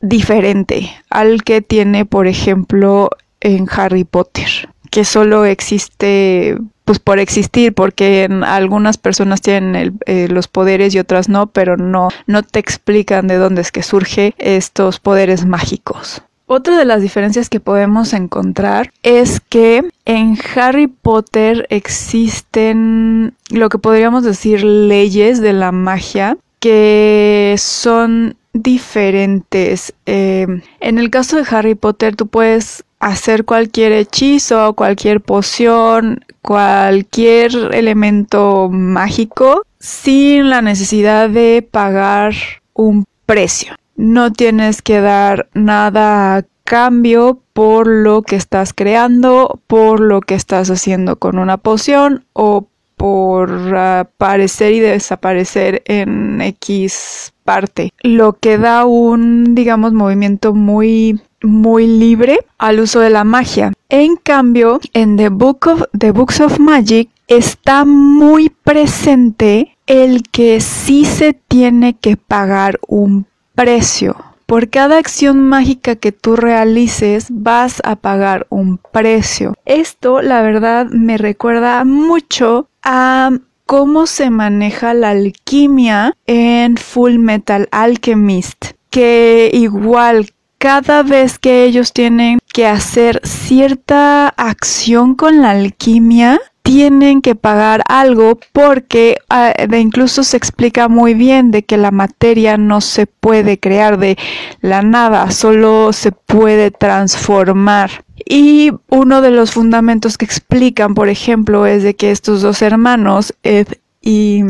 diferente 0.00 0.90
al 1.10 1.42
que 1.42 1.62
tiene, 1.62 2.04
por 2.04 2.26
ejemplo, 2.26 3.10
en 3.40 3.66
Harry 3.70 4.04
Potter, 4.04 4.68
que 4.90 5.04
solo 5.04 5.44
existe 5.44 6.56
pues 6.84 6.98
por 6.98 7.20
existir, 7.20 7.72
porque 7.72 8.28
algunas 8.44 8.98
personas 8.98 9.40
tienen 9.40 10.00
eh, 10.06 10.26
los 10.28 10.48
poderes 10.48 10.92
y 10.92 10.98
otras 10.98 11.28
no, 11.28 11.46
pero 11.46 11.76
no, 11.76 12.08
no 12.26 12.42
te 12.42 12.58
explican 12.58 13.28
de 13.28 13.36
dónde 13.36 13.60
es 13.60 13.70
que 13.70 13.84
surge 13.84 14.34
estos 14.38 14.98
poderes 14.98 15.46
mágicos. 15.46 16.22
Otra 16.52 16.76
de 16.76 16.84
las 16.84 17.00
diferencias 17.00 17.48
que 17.48 17.60
podemos 17.60 18.12
encontrar 18.12 18.92
es 19.04 19.38
que 19.38 19.84
en 20.04 20.36
Harry 20.56 20.88
Potter 20.88 21.68
existen 21.70 23.36
lo 23.50 23.68
que 23.68 23.78
podríamos 23.78 24.24
decir 24.24 24.64
leyes 24.64 25.40
de 25.40 25.52
la 25.52 25.70
magia 25.70 26.36
que 26.58 27.54
son 27.56 28.34
diferentes. 28.52 29.94
Eh, 30.06 30.48
en 30.80 30.98
el 30.98 31.10
caso 31.10 31.36
de 31.36 31.46
Harry 31.48 31.76
Potter 31.76 32.16
tú 32.16 32.26
puedes 32.26 32.82
hacer 32.98 33.44
cualquier 33.44 33.92
hechizo, 33.92 34.74
cualquier 34.74 35.20
poción, 35.20 36.24
cualquier 36.42 37.52
elemento 37.72 38.68
mágico 38.68 39.62
sin 39.78 40.50
la 40.50 40.62
necesidad 40.62 41.30
de 41.30 41.64
pagar 41.70 42.34
un 42.74 43.04
precio. 43.24 43.76
No 44.00 44.32
tienes 44.32 44.80
que 44.80 45.02
dar 45.02 45.50
nada 45.52 46.36
a 46.36 46.44
cambio 46.64 47.42
por 47.52 47.86
lo 47.86 48.22
que 48.22 48.34
estás 48.34 48.72
creando, 48.72 49.60
por 49.66 50.00
lo 50.00 50.22
que 50.22 50.34
estás 50.34 50.70
haciendo 50.70 51.16
con 51.16 51.38
una 51.38 51.58
poción 51.58 52.24
o 52.32 52.66
por 52.96 53.76
aparecer 53.76 54.72
y 54.72 54.80
desaparecer 54.80 55.82
en 55.84 56.40
X 56.40 57.34
parte, 57.44 57.92
lo 58.02 58.32
que 58.32 58.56
da 58.56 58.86
un, 58.86 59.54
digamos, 59.54 59.92
movimiento 59.92 60.54
muy 60.54 61.20
muy 61.42 61.86
libre 61.86 62.38
al 62.56 62.80
uso 62.80 63.00
de 63.00 63.10
la 63.10 63.24
magia. 63.24 63.74
En 63.90 64.16
cambio, 64.16 64.80
en 64.94 65.18
The 65.18 65.28
Book 65.28 65.66
of 65.66 65.82
The 65.98 66.12
Books 66.12 66.40
of 66.40 66.58
Magic 66.58 67.10
está 67.28 67.84
muy 67.84 68.48
presente 68.48 69.76
el 69.86 70.22
que 70.22 70.62
sí 70.62 71.04
se 71.04 71.34
tiene 71.34 71.98
que 71.98 72.16
pagar 72.16 72.80
un 72.88 73.26
precio. 73.54 74.16
Por 74.46 74.68
cada 74.68 74.98
acción 74.98 75.40
mágica 75.40 75.94
que 75.94 76.10
tú 76.10 76.34
realices 76.34 77.28
vas 77.30 77.80
a 77.84 77.94
pagar 77.96 78.46
un 78.50 78.78
precio. 78.78 79.54
Esto 79.64 80.22
la 80.22 80.42
verdad 80.42 80.86
me 80.86 81.18
recuerda 81.18 81.84
mucho 81.84 82.68
a 82.82 83.30
cómo 83.66 84.06
se 84.08 84.30
maneja 84.30 84.94
la 84.94 85.10
alquimia 85.10 86.16
en 86.26 86.76
Full 86.76 87.18
Metal 87.18 87.68
Alchemist. 87.70 88.72
Que 88.90 89.50
igual 89.52 90.30
cada 90.58 91.04
vez 91.04 91.38
que 91.38 91.64
ellos 91.64 91.92
tienen 91.92 92.38
que 92.52 92.66
hacer 92.66 93.20
cierta 93.24 94.28
acción 94.28 95.14
con 95.14 95.40
la 95.40 95.52
alquimia, 95.52 96.40
tienen 96.62 97.22
que 97.22 97.34
pagar 97.34 97.82
algo 97.88 98.38
porque 98.52 99.18
ah, 99.28 99.52
incluso 99.76 100.22
se 100.22 100.36
explica 100.36 100.88
muy 100.88 101.14
bien 101.14 101.50
de 101.50 101.64
que 101.64 101.76
la 101.76 101.90
materia 101.90 102.56
no 102.56 102.80
se 102.80 103.06
puede 103.06 103.58
crear 103.58 103.98
de 103.98 104.16
la 104.60 104.82
nada, 104.82 105.30
solo 105.30 105.92
se 105.92 106.12
puede 106.12 106.70
transformar. 106.70 108.04
Y 108.28 108.72
uno 108.88 109.22
de 109.22 109.30
los 109.30 109.52
fundamentos 109.52 110.18
que 110.18 110.24
explican, 110.24 110.94
por 110.94 111.08
ejemplo, 111.08 111.66
es 111.66 111.82
de 111.82 111.94
que 111.94 112.10
estos 112.10 112.42
dos 112.42 112.62
hermanos, 112.62 113.34
Ed 113.42 113.68
y, 114.02 114.42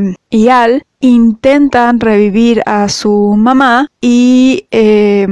Al, 0.49 0.85
intentan 1.01 2.01
revivir 2.01 2.63
a 2.67 2.89
su 2.89 3.35
mamá 3.37 3.89
y 4.01 4.67
eh, 4.71 5.27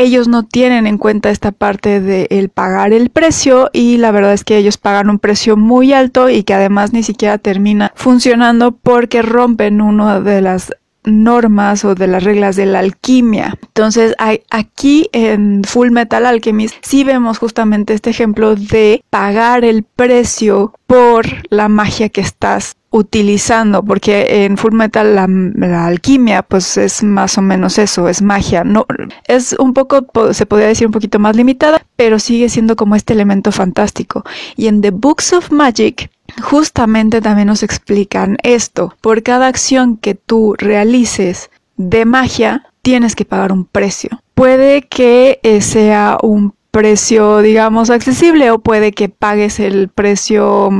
ellos 0.00 0.28
no 0.28 0.44
tienen 0.44 0.86
en 0.86 0.98
cuenta 0.98 1.30
esta 1.30 1.52
parte 1.52 2.00
de 2.00 2.26
el 2.30 2.48
pagar 2.48 2.92
el 2.92 3.10
precio 3.10 3.70
y 3.72 3.98
la 3.98 4.10
verdad 4.10 4.32
es 4.32 4.44
que 4.44 4.56
ellos 4.56 4.78
pagan 4.78 5.10
un 5.10 5.18
precio 5.18 5.56
muy 5.56 5.92
alto 5.92 6.28
y 6.30 6.42
que 6.42 6.54
además 6.54 6.92
ni 6.92 7.02
siquiera 7.02 7.38
termina 7.38 7.92
funcionando 7.94 8.72
porque 8.72 9.22
rompen 9.22 9.80
una 9.80 10.20
de 10.20 10.40
las 10.40 10.72
normas 11.04 11.84
o 11.84 11.94
de 11.94 12.06
las 12.06 12.24
reglas 12.24 12.56
de 12.56 12.66
la 12.66 12.80
alquimia. 12.80 13.58
Entonces, 13.62 14.14
hay, 14.18 14.42
aquí 14.50 15.08
en 15.12 15.62
Full 15.64 15.90
Metal 15.90 16.26
Alchemist 16.26 16.76
sí 16.82 17.04
vemos 17.04 17.38
justamente 17.38 17.94
este 17.94 18.10
ejemplo 18.10 18.54
de 18.54 19.02
pagar 19.10 19.64
el 19.64 19.82
precio 19.82 20.74
por 20.86 21.26
la 21.50 21.68
magia 21.68 22.08
que 22.08 22.20
estás 22.20 22.76
utilizando, 22.90 23.84
porque 23.84 24.44
en 24.44 24.56
Full 24.56 24.72
Metal 24.74 25.14
la, 25.14 25.86
alquimia 25.86 26.42
pues 26.42 26.76
es 26.76 27.04
más 27.04 27.38
o 27.38 27.42
menos 27.42 27.78
eso, 27.78 28.08
es 28.08 28.20
magia, 28.20 28.64
no 28.64 28.84
es 29.26 29.54
un 29.58 29.74
poco 29.74 30.06
se 30.32 30.46
podría 30.46 30.68
decir 30.68 30.86
un 30.86 30.92
poquito 30.92 31.18
más 31.20 31.36
limitada, 31.36 31.86
pero 31.96 32.18
sigue 32.18 32.48
siendo 32.48 32.74
como 32.74 32.96
este 32.96 33.12
elemento 33.12 33.52
fantástico. 33.52 34.24
Y 34.56 34.66
en 34.66 34.80
The 34.80 34.90
Books 34.90 35.32
of 35.32 35.52
Magic 35.52 36.10
justamente 36.42 37.20
también 37.20 37.48
nos 37.48 37.62
explican 37.62 38.36
esto, 38.42 38.94
por 39.00 39.22
cada 39.22 39.46
acción 39.46 39.96
que 39.96 40.14
tú 40.14 40.54
realices 40.58 41.50
de 41.76 42.04
magia 42.04 42.66
tienes 42.82 43.14
que 43.14 43.24
pagar 43.24 43.52
un 43.52 43.64
precio. 43.64 44.20
Puede 44.34 44.82
que 44.82 45.38
eh, 45.42 45.60
sea 45.60 46.18
un 46.22 46.54
precio 46.70 47.38
digamos 47.38 47.90
accesible 47.90 48.50
o 48.50 48.58
puede 48.58 48.92
que 48.92 49.08
pagues 49.08 49.60
el 49.60 49.88
precio 49.88 50.70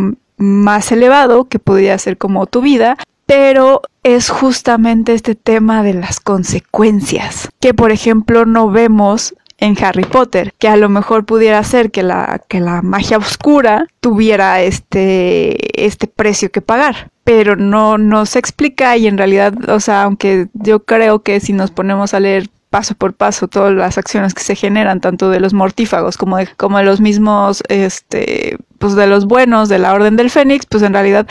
más 0.40 0.90
elevado 0.90 1.44
que 1.44 1.58
podría 1.58 1.96
ser 1.98 2.18
como 2.18 2.46
tu 2.46 2.62
vida, 2.62 2.96
pero 3.26 3.82
es 4.02 4.28
justamente 4.28 5.14
este 5.14 5.36
tema 5.36 5.84
de 5.84 5.94
las 5.94 6.18
consecuencias, 6.18 7.48
que 7.60 7.74
por 7.74 7.92
ejemplo 7.92 8.44
no 8.44 8.70
vemos 8.70 9.34
en 9.58 9.76
Harry 9.84 10.04
Potter, 10.04 10.52
que 10.58 10.68
a 10.68 10.76
lo 10.76 10.88
mejor 10.88 11.24
pudiera 11.26 11.62
ser 11.62 11.90
que 11.90 12.02
la, 12.02 12.40
que 12.48 12.60
la 12.60 12.82
magia 12.82 13.18
oscura 13.18 13.86
tuviera 14.00 14.62
este, 14.62 15.86
este 15.86 16.06
precio 16.06 16.50
que 16.50 16.62
pagar. 16.62 17.10
Pero 17.24 17.54
no, 17.54 17.98
no 17.98 18.26
se 18.26 18.38
explica 18.38 18.96
y 18.96 19.06
en 19.06 19.18
realidad, 19.18 19.54
o 19.68 19.78
sea, 19.78 20.02
aunque 20.02 20.48
yo 20.54 20.84
creo 20.84 21.22
que 21.22 21.38
si 21.38 21.52
nos 21.52 21.70
ponemos 21.70 22.14
a 22.14 22.20
leer 22.20 22.48
paso 22.70 22.94
por 22.94 23.14
paso 23.14 23.48
todas 23.48 23.74
las 23.74 23.98
acciones 23.98 24.32
que 24.32 24.42
se 24.42 24.54
generan, 24.54 25.00
tanto 25.00 25.28
de 25.28 25.40
los 25.40 25.52
mortífagos 25.52 26.16
como 26.16 26.36
de, 26.38 26.46
como 26.56 26.78
de 26.78 26.84
los 26.84 27.00
mismos, 27.00 27.62
este, 27.68 28.56
pues 28.78 28.94
de 28.94 29.06
los 29.06 29.26
buenos 29.26 29.68
de 29.68 29.78
la 29.78 29.92
Orden 29.92 30.16
del 30.16 30.30
Fénix, 30.30 30.66
pues 30.66 30.82
en 30.82 30.92
realidad 30.92 31.26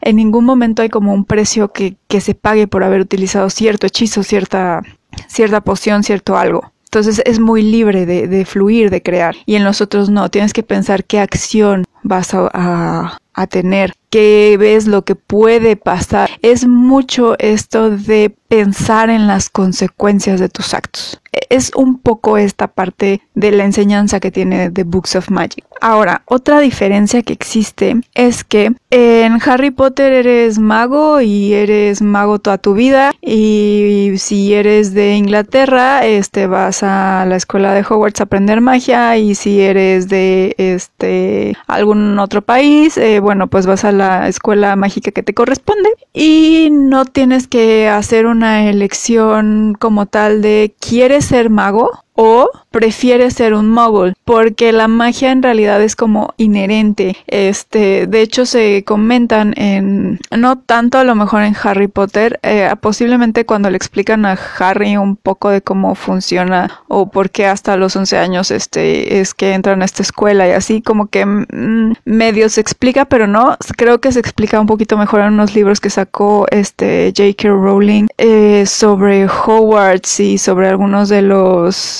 en 0.00 0.16
ningún 0.16 0.44
momento 0.44 0.82
hay 0.82 0.88
como 0.88 1.12
un 1.12 1.24
precio 1.24 1.72
que, 1.72 1.96
que 2.08 2.20
se 2.20 2.34
pague 2.34 2.66
por 2.66 2.82
haber 2.82 3.02
utilizado 3.02 3.50
cierto 3.50 3.86
hechizo, 3.86 4.22
cierta, 4.22 4.82
cierta 5.28 5.60
poción, 5.60 6.02
cierto 6.02 6.36
algo. 6.38 6.72
Entonces 6.84 7.22
es 7.24 7.38
muy 7.38 7.62
libre 7.62 8.06
de, 8.06 8.26
de, 8.26 8.44
fluir, 8.44 8.90
de 8.90 9.02
crear. 9.02 9.36
Y 9.46 9.54
en 9.54 9.64
los 9.64 9.80
otros 9.80 10.10
no, 10.10 10.28
tienes 10.28 10.52
que 10.52 10.62
pensar 10.62 11.04
qué 11.04 11.20
acción 11.20 11.84
vas 12.02 12.34
a, 12.34 13.18
a 13.34 13.46
tener, 13.46 13.92
qué 14.10 14.56
ves 14.58 14.86
lo 14.86 15.02
que 15.02 15.14
puede 15.14 15.76
pasar. 15.76 16.30
Es 16.42 16.66
mucho 16.66 17.36
esto 17.38 17.90
de 17.90 18.34
pensar 18.48 19.10
en 19.10 19.28
las 19.28 19.48
consecuencias 19.48 20.40
de 20.40 20.48
tus 20.48 20.74
actos. 20.74 21.20
Es 21.48 21.70
un 21.76 22.00
poco 22.00 22.36
esta 22.36 22.66
parte 22.66 23.22
de 23.34 23.52
la 23.52 23.64
enseñanza 23.64 24.18
que 24.18 24.32
tiene 24.32 24.70
The 24.70 24.82
Books 24.82 25.14
of 25.14 25.30
Magic. 25.30 25.64
Ahora, 25.80 26.22
otra 26.26 26.58
diferencia 26.58 27.22
que 27.22 27.32
existe 27.32 28.00
es 28.14 28.42
que 28.42 28.72
en 28.90 29.38
Harry 29.46 29.70
Potter 29.70 30.12
eres 30.12 30.58
mago 30.58 31.20
y 31.20 31.54
eres 31.54 32.02
mago 32.02 32.40
toda 32.40 32.58
tu 32.58 32.74
vida 32.74 33.12
y 33.22 34.14
si 34.16 34.52
eres 34.52 34.92
de 34.94 35.14
Inglaterra, 35.14 36.04
este 36.04 36.48
vas 36.48 36.82
a 36.82 37.24
la 37.26 37.36
escuela 37.36 37.72
de 37.72 37.84
Hogwarts 37.88 38.20
a 38.20 38.24
aprender 38.24 38.60
magia 38.60 39.16
y 39.16 39.36
si 39.36 39.60
eres 39.60 40.08
de 40.08 40.56
este 40.58 41.56
algún 41.68 42.18
otro 42.18 42.42
país, 42.42 42.98
eh, 42.98 43.20
bueno, 43.20 43.46
pues 43.46 43.66
vas 43.66 43.84
a 43.84 43.92
la 43.92 43.99
escuela 44.28 44.76
mágica 44.76 45.10
que 45.10 45.22
te 45.22 45.34
corresponde 45.34 45.90
y 46.12 46.68
no 46.70 47.04
tienes 47.04 47.46
que 47.48 47.88
hacer 47.88 48.26
una 48.26 48.68
elección 48.68 49.76
como 49.78 50.06
tal 50.06 50.42
de 50.42 50.74
¿quieres 50.80 51.26
ser 51.26 51.50
mago? 51.50 51.90
O 52.14 52.50
prefiere 52.70 53.30
ser 53.30 53.54
un 53.54 53.68
mogul 53.68 54.14
porque 54.24 54.72
la 54.72 54.88
magia 54.88 55.32
en 55.32 55.42
realidad 55.42 55.82
es 55.82 55.96
como 55.96 56.34
inherente 56.36 57.16
este 57.26 58.06
de 58.06 58.20
hecho 58.20 58.46
se 58.46 58.84
comentan 58.84 59.54
en 59.56 60.18
no 60.36 60.58
tanto 60.58 60.98
a 60.98 61.04
lo 61.04 61.14
mejor 61.14 61.42
en 61.42 61.56
Harry 61.62 61.88
Potter 61.88 62.38
eh, 62.42 62.72
posiblemente 62.80 63.44
cuando 63.46 63.70
le 63.70 63.76
explican 63.76 64.26
a 64.26 64.38
Harry 64.58 64.96
un 64.96 65.16
poco 65.16 65.50
de 65.50 65.62
cómo 65.62 65.94
funciona 65.94 66.82
o 66.88 67.10
por 67.10 67.30
qué 67.30 67.46
hasta 67.46 67.76
los 67.76 67.96
11 67.96 68.18
años 68.18 68.50
este 68.50 69.20
es 69.20 69.34
que 69.34 69.54
entran 69.54 69.82
a 69.82 69.84
esta 69.84 70.02
escuela 70.02 70.46
y 70.46 70.52
así 70.52 70.82
como 70.82 71.06
que 71.06 71.26
mm, 71.26 71.94
medio 72.04 72.48
se 72.48 72.60
explica 72.60 73.04
pero 73.04 73.26
no 73.26 73.56
creo 73.76 74.00
que 74.00 74.12
se 74.12 74.20
explica 74.20 74.60
un 74.60 74.66
poquito 74.66 74.96
mejor 74.96 75.20
en 75.20 75.34
unos 75.34 75.54
libros 75.54 75.80
que 75.80 75.90
sacó 75.90 76.46
este 76.50 77.12
J.K. 77.16 77.48
Rowling 77.48 78.06
eh, 78.18 78.64
sobre 78.66 79.26
Hogwarts 79.26 80.20
y 80.20 80.38
sobre 80.38 80.68
algunos 80.68 81.08
de 81.08 81.22
los 81.22 81.99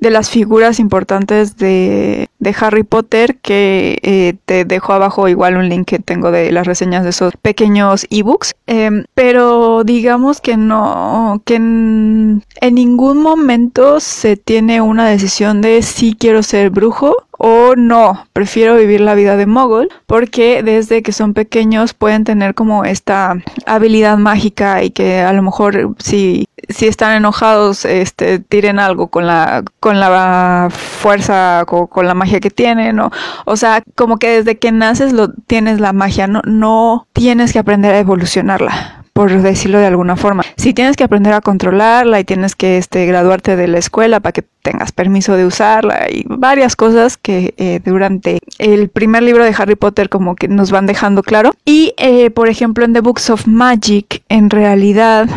de 0.00 0.10
las 0.10 0.30
figuras 0.30 0.78
importantes 0.78 1.56
de, 1.56 2.28
de 2.38 2.54
Harry 2.60 2.82
Potter 2.82 3.36
que 3.36 3.98
eh, 4.02 4.34
te 4.44 4.64
dejo 4.64 4.92
abajo 4.92 5.28
igual 5.28 5.56
un 5.56 5.68
link 5.68 5.86
que 5.86 5.98
tengo 5.98 6.30
de 6.30 6.52
las 6.52 6.66
reseñas 6.66 7.04
de 7.04 7.10
esos 7.10 7.34
pequeños 7.36 8.06
ebooks. 8.10 8.54
Em, 8.66 9.04
pero 9.14 9.84
digamos 9.84 10.40
que 10.40 10.56
no 10.56 11.40
que 11.44 11.56
en, 11.56 12.42
ningún 12.72 13.22
momento 13.22 14.00
se 14.00 14.36
tiene 14.36 14.80
una 14.80 15.08
decisión 15.08 15.60
de 15.60 15.82
si 15.82 16.14
quiero 16.14 16.42
ser 16.42 16.70
brujo 16.70 17.16
o 17.38 17.74
no, 17.76 18.26
prefiero 18.32 18.76
vivir 18.76 19.00
la 19.00 19.14
vida 19.14 19.36
de 19.36 19.46
mogul 19.46 19.88
porque 20.06 20.62
desde 20.62 21.02
que 21.02 21.12
son 21.12 21.34
pequeños 21.34 21.94
pueden 21.94 22.24
tener 22.24 22.54
como 22.54 22.84
esta 22.84 23.36
habilidad 23.66 24.16
mágica 24.18 24.82
y 24.82 24.90
que 24.90 25.20
a 25.20 25.32
lo 25.32 25.42
mejor 25.42 25.94
si, 25.98 26.46
si 26.68 26.86
están 26.86 27.16
enojados 27.16 27.84
este 27.84 28.38
tiren 28.38 28.78
algo 28.78 29.08
con 29.08 29.26
la 29.26 29.64
con 29.86 30.00
la 30.00 30.66
fuerza 30.68 31.62
con, 31.64 31.86
con 31.86 32.08
la 32.08 32.14
magia 32.14 32.40
que 32.40 32.50
tienen 32.50 32.98
o, 32.98 33.12
o 33.44 33.56
sea 33.56 33.84
como 33.94 34.16
que 34.16 34.28
desde 34.30 34.58
que 34.58 34.72
naces 34.72 35.12
lo 35.12 35.32
tienes 35.32 35.78
la 35.78 35.92
magia 35.92 36.26
no 36.26 36.42
no 36.44 37.06
tienes 37.12 37.52
que 37.52 37.60
aprender 37.60 37.94
a 37.94 38.00
evolucionarla 38.00 39.04
por 39.12 39.30
decirlo 39.40 39.78
de 39.78 39.86
alguna 39.86 40.14
forma. 40.16 40.42
Si 40.58 40.74
tienes 40.74 40.94
que 40.94 41.02
aprender 41.02 41.32
a 41.32 41.40
controlarla 41.40 42.20
y 42.20 42.24
tienes 42.24 42.54
que 42.54 42.76
este, 42.76 43.06
graduarte 43.06 43.56
de 43.56 43.66
la 43.66 43.78
escuela 43.78 44.20
para 44.20 44.32
que 44.32 44.44
tengas 44.60 44.92
permiso 44.92 45.36
de 45.36 45.46
usarla 45.46 46.08
y 46.10 46.24
varias 46.28 46.76
cosas 46.76 47.16
que 47.16 47.54
eh, 47.56 47.80
durante 47.82 48.40
el 48.58 48.90
primer 48.90 49.22
libro 49.22 49.42
de 49.42 49.54
Harry 49.56 49.74
Potter 49.74 50.10
como 50.10 50.36
que 50.36 50.48
nos 50.48 50.70
van 50.70 50.84
dejando 50.84 51.22
claro. 51.22 51.52
Y 51.64 51.94
eh, 51.96 52.30
por 52.30 52.50
ejemplo 52.50 52.84
en 52.84 52.92
The 52.92 53.00
Books 53.00 53.30
of 53.30 53.46
Magic 53.46 54.22
en 54.28 54.50
realidad 54.50 55.28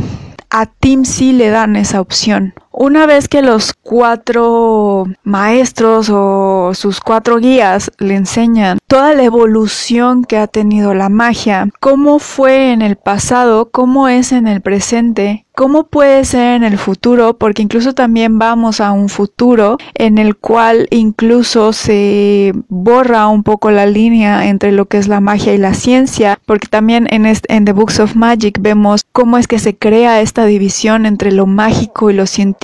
a 0.49 0.65
Tim 0.65 1.05
sí 1.05 1.31
le 1.31 1.49
dan 1.49 1.77
esa 1.77 2.01
opción. 2.01 2.53
Una 2.71 3.07
vez 3.07 3.27
que 3.27 3.41
los 3.41 3.73
cuatro 3.73 5.05
maestros 5.23 6.09
o 6.11 6.71
sus 6.75 7.01
cuatro 7.01 7.37
guías 7.37 7.91
le 7.97 8.15
enseñan 8.15 8.77
toda 8.87 9.13
la 9.15 9.23
evolución 9.23 10.23
que 10.23 10.37
ha 10.37 10.47
tenido 10.47 10.93
la 10.93 11.09
magia, 11.09 11.69
cómo 11.79 12.19
fue 12.19 12.71
en 12.71 12.81
el 12.81 12.95
pasado, 12.95 13.69
cómo 13.71 14.07
es 14.07 14.31
en 14.31 14.47
el 14.47 14.61
presente, 14.61 15.45
cómo 15.55 15.83
puede 15.83 16.23
ser 16.23 16.55
en 16.55 16.63
el 16.63 16.77
futuro, 16.77 17.37
porque 17.37 17.61
incluso 17.61 17.93
también 17.93 18.39
vamos 18.39 18.79
a 18.79 18.93
un 18.93 19.09
futuro 19.09 19.77
en 19.93 20.17
el 20.17 20.37
cual 20.37 20.87
incluso 20.89 21.73
se 21.73 22.53
borra 22.69 23.27
un 23.27 23.43
poco 23.43 23.69
la 23.69 23.85
línea 23.85 24.47
entre 24.47 24.71
lo 24.71 24.85
que 24.85 24.97
es 24.97 25.09
la 25.09 25.19
magia 25.19 25.53
y 25.53 25.57
la 25.57 25.73
ciencia, 25.73 26.39
porque 26.45 26.69
también 26.69 27.07
en, 27.11 27.25
en 27.25 27.65
The 27.65 27.73
Books 27.73 27.99
of 27.99 28.15
Magic 28.15 28.57
vemos 28.61 29.01
cómo 29.11 29.37
es 29.37 29.47
que 29.47 29.59
se 29.59 29.75
crea 29.75 30.21
esta 30.21 30.45
división 30.45 31.05
entre 31.05 31.33
lo 31.33 31.45
mágico 31.45 32.09
y 32.09 32.13
lo 32.13 32.25
científico, 32.25 32.58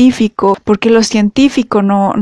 porque 0.63 0.89
lo 0.89 1.03
científico 1.03 1.81
no, 1.81 2.13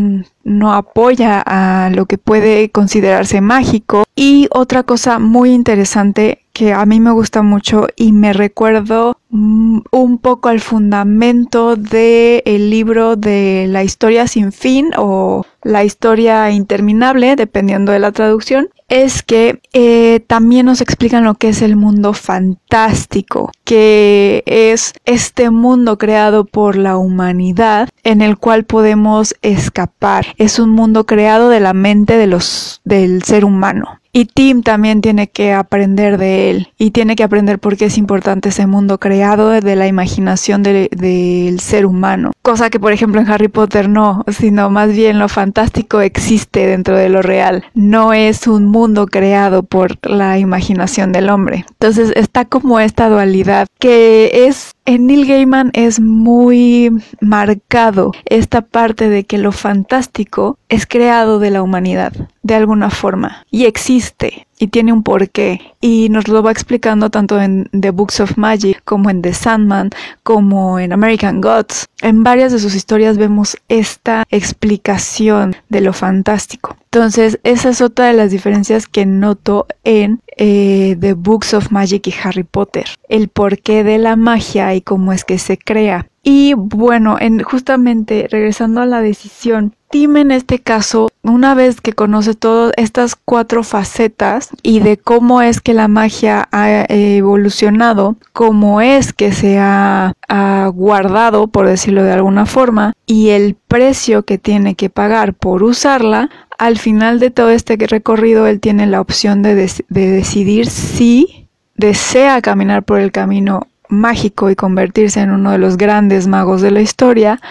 no 0.43 0.73
apoya 0.73 1.43
a 1.45 1.89
lo 1.89 2.05
que 2.05 2.17
puede 2.17 2.69
considerarse 2.69 3.41
mágico. 3.41 4.03
Y 4.15 4.47
otra 4.51 4.83
cosa 4.83 5.19
muy 5.19 5.51
interesante 5.51 6.42
que 6.53 6.71
a 6.71 6.85
mí 6.85 6.99
me 6.99 7.11
gusta 7.11 7.41
mucho 7.41 7.87
y 7.95 8.11
me 8.11 8.31
recuerdo 8.31 9.17
mm, 9.29 9.79
un 9.91 10.17
poco 10.19 10.49
al 10.49 10.59
fundamento 10.59 11.75
del 11.75 12.43
el 12.45 12.69
libro 12.69 13.15
de 13.15 13.65
la 13.67 13.83
historia 13.83 14.27
sin 14.27 14.51
fin 14.51 14.91
o 14.95 15.45
la 15.63 15.83
historia 15.83 16.51
interminable, 16.51 17.35
dependiendo 17.35 17.91
de 17.91 17.99
la 17.99 18.11
traducción, 18.11 18.69
es 18.87 19.23
que 19.23 19.59
eh, 19.73 20.19
también 20.27 20.67
nos 20.67 20.81
explican 20.81 21.23
lo 21.23 21.33
que 21.35 21.49
es 21.49 21.63
el 21.63 21.75
mundo 21.75 22.13
fantástico, 22.13 23.51
que 23.63 24.43
es 24.45 24.93
este 25.05 25.49
mundo 25.49 25.97
creado 25.97 26.45
por 26.45 26.75
la 26.75 26.97
humanidad 26.97 27.89
en 28.03 28.21
el 28.21 28.37
cual 28.37 28.65
podemos 28.65 29.35
escapar. 29.41 30.27
Es 30.37 30.59
un 30.59 30.69
mundo 30.69 31.05
creado 31.05 31.49
de 31.49 31.61
la 31.61 31.73
mente 31.73 32.17
de 32.17 32.27
los, 32.27 32.81
del 32.83 33.23
ser 33.23 33.45
humano. 33.45 34.02
Y 34.15 34.25
Tim 34.25 34.61
también 34.61 35.01
tiene 35.01 35.27
que 35.27 35.53
aprender 35.53 36.19
de 36.19 36.51
él 36.51 36.67
y 36.77 36.91
tiene 36.91 37.15
que 37.15 37.23
aprender 37.23 37.57
por 37.57 37.77
qué 37.77 37.85
es 37.85 37.97
importante 37.97 38.49
ese 38.49 38.67
mundo 38.67 38.99
creado 38.99 39.49
de 39.49 39.75
la 39.75 39.87
imaginación 39.87 40.61
del 40.61 41.59
ser 41.59 41.87
humano. 41.87 42.31
Cosa 42.43 42.69
que 42.69 42.79
por 42.79 42.91
ejemplo 42.91 43.19
en 43.19 43.27
Harry 43.27 43.47
Potter 43.47 43.89
no, 43.89 44.23
sino 44.27 44.69
más 44.69 44.91
bien 44.91 45.17
lo 45.17 45.29
fantástico 45.29 45.99
existe 45.99 46.67
dentro 46.67 46.95
de 46.95 47.09
lo 47.09 47.23
real. 47.23 47.65
No 47.73 48.13
es 48.13 48.45
un 48.45 48.67
mundo 48.67 49.07
creado 49.07 49.63
por 49.63 49.97
la 50.07 50.37
imaginación 50.37 51.11
del 51.11 51.31
hombre. 51.31 51.65
Entonces 51.71 52.13
está 52.15 52.45
como 52.45 52.79
esta 52.79 53.09
dualidad 53.09 53.65
que 53.79 54.45
es 54.47 54.72
en 54.85 55.07
Neil 55.07 55.25
Gaiman 55.25 55.71
es 55.73 55.99
muy 55.99 56.91
marcado 57.21 58.11
esta 58.25 58.61
parte 58.61 59.09
de 59.09 59.23
que 59.23 59.37
lo 59.37 59.51
fantástico 59.51 60.57
es 60.69 60.85
creado 60.85 61.39
de 61.39 61.51
la 61.51 61.63
humanidad, 61.63 62.13
de 62.41 62.55
alguna 62.55 62.89
forma, 62.89 63.45
y 63.49 63.65
existe, 63.65 64.47
y 64.59 64.67
tiene 64.67 64.91
un 64.91 65.03
porqué, 65.03 65.61
y 65.79 66.09
nos 66.09 66.27
lo 66.27 66.43
va 66.43 66.51
explicando 66.51 67.09
tanto 67.09 67.39
en 67.39 67.69
The 67.79 67.91
Books 67.91 68.19
of 68.19 68.37
Magic 68.37 68.81
como 68.83 69.09
en 69.09 69.21
The 69.21 69.33
Sandman, 69.33 69.91
como 70.23 70.79
en 70.79 70.91
American 70.91 71.39
Gods. 71.39 71.87
En 72.01 72.23
varias 72.23 72.51
de 72.51 72.59
sus 72.59 72.75
historias 72.75 73.17
vemos 73.17 73.57
esta 73.69 74.25
explicación 74.29 75.55
de 75.69 75.81
lo 75.81 75.93
fantástico. 75.93 76.75
Entonces, 76.93 77.39
esa 77.41 77.69
es 77.69 77.81
otra 77.81 78.05
de 78.05 78.13
las 78.13 78.29
diferencias 78.29 78.85
que 78.85 79.07
noto 79.07 79.65
en 79.83 80.21
eh, 80.37 80.95
The 80.99 81.13
Books 81.13 81.55
of 81.55 81.71
Magic 81.71 82.05
y 82.05 82.13
Harry 82.23 82.43
Potter. 82.43 82.85
El 83.09 83.29
porqué 83.29 83.83
de 83.83 83.97
la 83.97 84.15
magia 84.15 84.75
y 84.75 84.81
cómo 84.81 85.11
es 85.11 85.25
que 85.25 85.39
se 85.39 85.57
crea. 85.57 86.05
Y 86.21 86.53
bueno, 86.53 87.17
en, 87.19 87.41
justamente 87.41 88.27
regresando 88.29 88.79
a 88.79 88.85
la 88.85 89.01
decisión, 89.01 89.75
Tim 89.89 90.17
en 90.17 90.31
este 90.31 90.59
caso, 90.59 91.09
una 91.21 91.53
vez 91.53 91.81
que 91.81 91.93
conoce 91.93 92.33
todas 92.33 92.73
estas 92.77 93.15
cuatro 93.15 93.63
facetas 93.63 94.49
y 94.61 94.79
de 94.79 94.97
cómo 94.97 95.41
es 95.41 95.61
que 95.61 95.73
la 95.73 95.87
magia 95.87 96.47
ha 96.51 96.85
evolucionado, 96.89 98.15
cómo 98.31 98.81
es 98.81 99.13
que 99.13 99.31
se 99.33 99.59
ha, 99.59 100.13
ha 100.27 100.67
guardado, 100.73 101.47
por 101.47 101.67
decirlo 101.67 102.03
de 102.03 102.13
alguna 102.13 102.45
forma, 102.45 102.93
y 103.05 103.29
el 103.29 103.55
precio 103.67 104.23
que 104.23 104.37
tiene 104.37 104.75
que 104.75 104.89
pagar 104.89 105.33
por 105.33 105.61
usarla, 105.61 106.29
al 106.63 106.77
final 106.77 107.19
de 107.19 107.29
todo 107.29 107.49
este 107.49 107.75
recorrido 107.75 108.47
él 108.47 108.61
tiene 108.61 108.87
la 108.87 109.01
opción 109.01 109.41
de, 109.41 109.53
decidir 109.89 110.67
si 110.67 111.49
desea 111.75 112.41
caminar 112.41 112.83
por 112.83 113.01
el 113.01 113.11
camino 113.11 113.67
mágico 113.89 114.49
y 114.49 114.55
convertirse 114.55 115.19
en 115.19 115.31
uno 115.31 115.51
de 115.51 115.57
los 115.57 115.75
grandes 115.75 116.25
magos 116.27 116.61
de 116.61 116.71
la 116.71 116.79
historia 116.79 117.41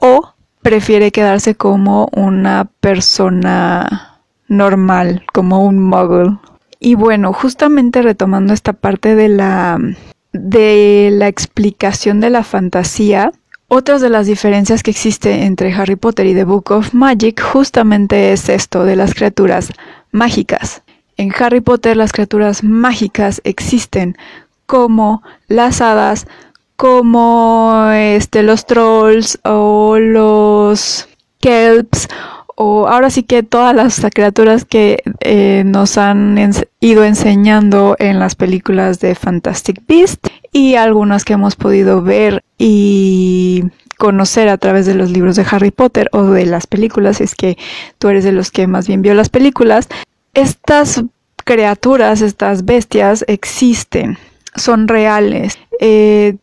o 0.00 0.34
prefiere 0.62 1.10
quedarse 1.10 1.56
como 1.56 2.10
una 2.12 2.70
persona 2.78 4.20
normal, 4.46 5.24
como 5.32 5.64
un 5.64 5.80
muggle. 5.80 6.38
Y 6.78 6.94
bueno, 6.94 7.32
justamente 7.32 8.02
retomando 8.02 8.54
esta 8.54 8.72
parte 8.72 9.16
de 9.16 9.30
la 9.30 9.80
de 10.32 11.10
la 11.12 11.26
explicación 11.26 12.20
de 12.20 12.30
la 12.30 12.44
fantasía, 12.44 13.32
otras 13.68 14.00
de 14.00 14.08
las 14.08 14.26
diferencias 14.26 14.82
que 14.82 14.90
existe 14.90 15.44
entre 15.44 15.72
Harry 15.72 15.96
Potter 15.96 16.26
y 16.26 16.34
The 16.34 16.44
Book 16.44 16.70
of 16.70 16.94
Magic 16.94 17.40
justamente 17.40 18.32
es 18.32 18.48
esto 18.48 18.84
de 18.84 18.96
las 18.96 19.14
criaturas 19.14 19.70
mágicas. 20.10 20.82
En 21.18 21.32
Harry 21.38 21.60
Potter 21.60 21.96
las 21.96 22.12
criaturas 22.12 22.64
mágicas 22.64 23.42
existen 23.44 24.16
como 24.64 25.22
las 25.48 25.80
hadas, 25.80 26.26
como 26.76 27.90
este, 27.92 28.42
los 28.42 28.64
trolls 28.66 29.38
o 29.44 29.98
los 29.98 31.08
kelps 31.40 32.08
o 32.60 32.88
ahora 32.88 33.08
sí 33.08 33.22
que 33.22 33.44
todas 33.44 33.72
las 33.72 34.00
criaturas 34.12 34.64
que 34.64 35.04
eh, 35.20 35.62
nos 35.64 35.96
han 35.96 36.36
ido 36.80 37.04
enseñando 37.04 37.94
en 38.00 38.18
las 38.18 38.34
películas 38.34 38.98
de 38.98 39.14
Fantastic 39.14 39.80
Beast 39.86 40.26
y 40.50 40.74
algunas 40.74 41.24
que 41.24 41.34
hemos 41.34 41.54
podido 41.54 42.02
ver 42.02 42.42
y 42.58 43.62
conocer 43.96 44.48
a 44.48 44.58
través 44.58 44.86
de 44.86 44.96
los 44.96 45.10
libros 45.10 45.36
de 45.36 45.46
Harry 45.48 45.70
Potter 45.70 46.08
o 46.10 46.24
de 46.24 46.46
las 46.46 46.66
películas, 46.66 47.20
es 47.20 47.36
que 47.36 47.56
tú 47.98 48.08
eres 48.08 48.24
de 48.24 48.32
los 48.32 48.50
que 48.50 48.66
más 48.66 48.88
bien 48.88 49.02
vio 49.02 49.14
las 49.14 49.28
películas, 49.28 49.86
estas 50.34 51.04
criaturas, 51.44 52.22
estas 52.22 52.64
bestias 52.64 53.24
existen, 53.28 54.18
son 54.56 54.88
reales. 54.88 55.56
Eh, 55.78 56.34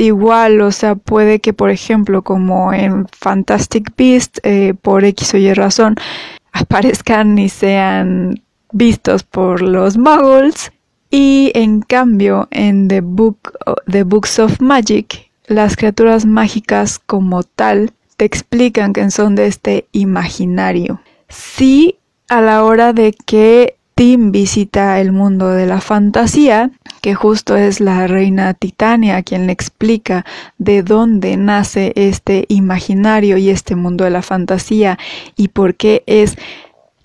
igual, 0.00 0.60
o 0.60 0.72
sea, 0.72 0.94
puede 0.94 1.40
que, 1.40 1.52
por 1.52 1.70
ejemplo, 1.70 2.22
como 2.22 2.72
en 2.72 3.06
Fantastic 3.08 3.94
Beast, 3.96 4.38
eh, 4.42 4.74
por 4.80 5.04
X 5.04 5.34
o 5.34 5.36
Y 5.36 5.52
razón, 5.54 5.96
aparezcan 6.52 7.38
y 7.38 7.48
sean 7.48 8.42
vistos 8.72 9.22
por 9.22 9.62
los 9.62 9.96
muggles. 9.96 10.72
Y 11.10 11.50
en 11.54 11.82
cambio, 11.82 12.48
en 12.50 12.88
The, 12.88 13.00
Book, 13.00 13.52
The 13.90 14.04
Books 14.04 14.38
of 14.38 14.60
Magic, 14.60 15.30
las 15.46 15.76
criaturas 15.76 16.24
mágicas 16.24 17.00
como 17.00 17.42
tal 17.42 17.92
te 18.16 18.24
explican 18.24 18.92
que 18.92 19.10
son 19.10 19.34
de 19.34 19.46
este 19.46 19.86
imaginario. 19.92 21.00
Sí, 21.28 21.98
a 22.28 22.40
la 22.40 22.62
hora 22.64 22.92
de 22.92 23.12
que 23.12 23.76
Tim 24.00 24.32
visita 24.32 24.98
el 24.98 25.12
mundo 25.12 25.50
de 25.50 25.66
la 25.66 25.82
fantasía, 25.82 26.70
que 27.02 27.14
justo 27.14 27.54
es 27.54 27.80
la 27.80 28.06
reina 28.06 28.54
Titania 28.54 29.22
quien 29.22 29.46
le 29.46 29.52
explica 29.52 30.24
de 30.56 30.82
dónde 30.82 31.36
nace 31.36 31.92
este 31.96 32.46
imaginario 32.48 33.36
y 33.36 33.50
este 33.50 33.76
mundo 33.76 34.04
de 34.04 34.10
la 34.10 34.22
fantasía 34.22 34.98
y 35.36 35.48
por 35.48 35.74
qué 35.74 36.02
es 36.06 36.38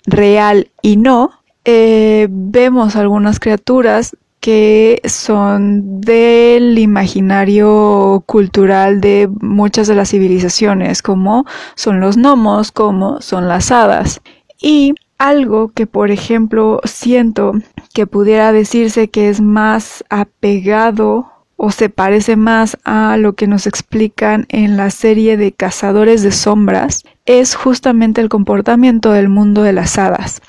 real 0.06 0.70
y 0.80 0.96
no, 0.96 1.32
eh, 1.66 2.28
vemos 2.30 2.96
algunas 2.96 3.40
criaturas 3.40 4.16
que 4.40 5.02
son 5.04 6.00
del 6.00 6.78
imaginario 6.78 8.22
cultural 8.24 9.02
de 9.02 9.28
muchas 9.42 9.86
de 9.86 9.96
las 9.96 10.08
civilizaciones, 10.12 11.02
como 11.02 11.44
son 11.74 12.00
los 12.00 12.16
gnomos, 12.16 12.72
como 12.72 13.20
son 13.20 13.48
las 13.48 13.70
hadas. 13.70 14.22
Y 14.58 14.94
algo 15.18 15.68
que, 15.68 15.86
por 15.86 16.10
ejemplo, 16.10 16.80
siento 16.84 17.52
que 17.94 18.06
pudiera 18.06 18.52
decirse 18.52 19.08
que 19.08 19.28
es 19.28 19.40
más 19.40 20.04
apegado 20.10 21.32
o 21.56 21.70
se 21.70 21.88
parece 21.88 22.36
más 22.36 22.76
a 22.84 23.16
lo 23.16 23.32
que 23.32 23.46
nos 23.46 23.66
explican 23.66 24.46
en 24.50 24.76
la 24.76 24.90
serie 24.90 25.36
de 25.36 25.52
Cazadores 25.52 26.22
de 26.22 26.30
Sombras, 26.30 27.04
es 27.24 27.54
justamente 27.54 28.20
el 28.20 28.28
comportamiento 28.28 29.10
del 29.10 29.28
mundo 29.28 29.62
de 29.62 29.72
las 29.72 29.98
hadas. 29.98 30.42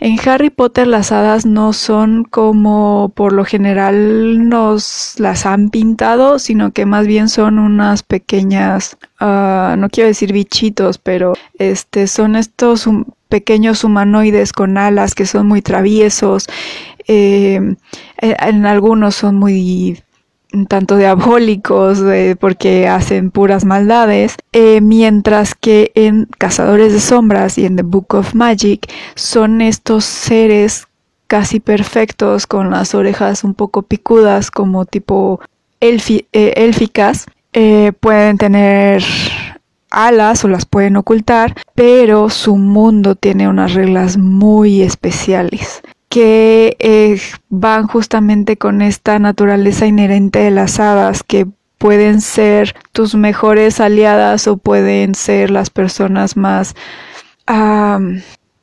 En 0.00 0.18
Harry 0.28 0.50
Potter 0.50 0.86
las 0.86 1.12
hadas 1.12 1.46
no 1.46 1.72
son 1.72 2.24
como 2.24 3.12
por 3.14 3.32
lo 3.32 3.44
general 3.44 4.48
nos 4.48 5.14
las 5.18 5.46
han 5.46 5.70
pintado, 5.70 6.38
sino 6.38 6.72
que 6.72 6.86
más 6.86 7.06
bien 7.06 7.28
son 7.28 7.58
unas 7.58 8.02
pequeñas, 8.02 8.98
uh, 9.20 9.76
no 9.76 9.88
quiero 9.90 10.08
decir 10.08 10.32
bichitos, 10.32 10.98
pero 10.98 11.34
este 11.58 12.08
son 12.08 12.36
estos 12.36 12.88
pequeños 13.28 13.84
humanoides 13.84 14.52
con 14.52 14.78
alas 14.78 15.14
que 15.14 15.26
son 15.26 15.46
muy 15.46 15.62
traviesos. 15.62 16.46
Eh, 17.06 17.60
en 18.18 18.66
algunos 18.66 19.14
son 19.14 19.36
muy 19.36 20.02
tanto 20.68 20.96
diabólicos 20.96 22.02
porque 22.40 22.88
hacen 22.88 23.30
puras 23.30 23.64
maldades, 23.64 24.36
eh, 24.52 24.80
mientras 24.80 25.54
que 25.54 25.92
en 25.94 26.26
Cazadores 26.38 26.92
de 26.92 27.00
Sombras 27.00 27.58
y 27.58 27.66
en 27.66 27.76
The 27.76 27.82
Book 27.82 28.14
of 28.14 28.34
Magic 28.34 28.90
son 29.14 29.60
estos 29.60 30.04
seres 30.04 30.86
casi 31.26 31.60
perfectos 31.60 32.46
con 32.46 32.70
las 32.70 32.94
orejas 32.94 33.44
un 33.44 33.54
poco 33.54 33.82
picudas 33.82 34.50
como 34.50 34.86
tipo 34.86 35.40
eh, 35.80 36.52
élficas, 36.56 37.26
eh, 37.52 37.92
pueden 38.00 38.38
tener 38.38 39.04
alas 39.90 40.44
o 40.44 40.48
las 40.48 40.66
pueden 40.66 40.96
ocultar, 40.96 41.54
pero 41.74 42.30
su 42.30 42.56
mundo 42.56 43.14
tiene 43.14 43.48
unas 43.48 43.74
reglas 43.74 44.18
muy 44.18 44.82
especiales 44.82 45.82
que 46.08 46.76
eh, 46.78 47.20
van 47.50 47.86
justamente 47.86 48.56
con 48.56 48.80
esta 48.82 49.18
naturaleza 49.18 49.86
inherente 49.86 50.38
de 50.38 50.50
las 50.50 50.80
hadas 50.80 51.22
que 51.22 51.46
pueden 51.76 52.20
ser 52.20 52.74
tus 52.92 53.14
mejores 53.14 53.80
aliadas 53.80 54.48
o 54.48 54.56
pueden 54.56 55.14
ser 55.14 55.50
las 55.50 55.70
personas 55.70 56.36
más 56.36 56.74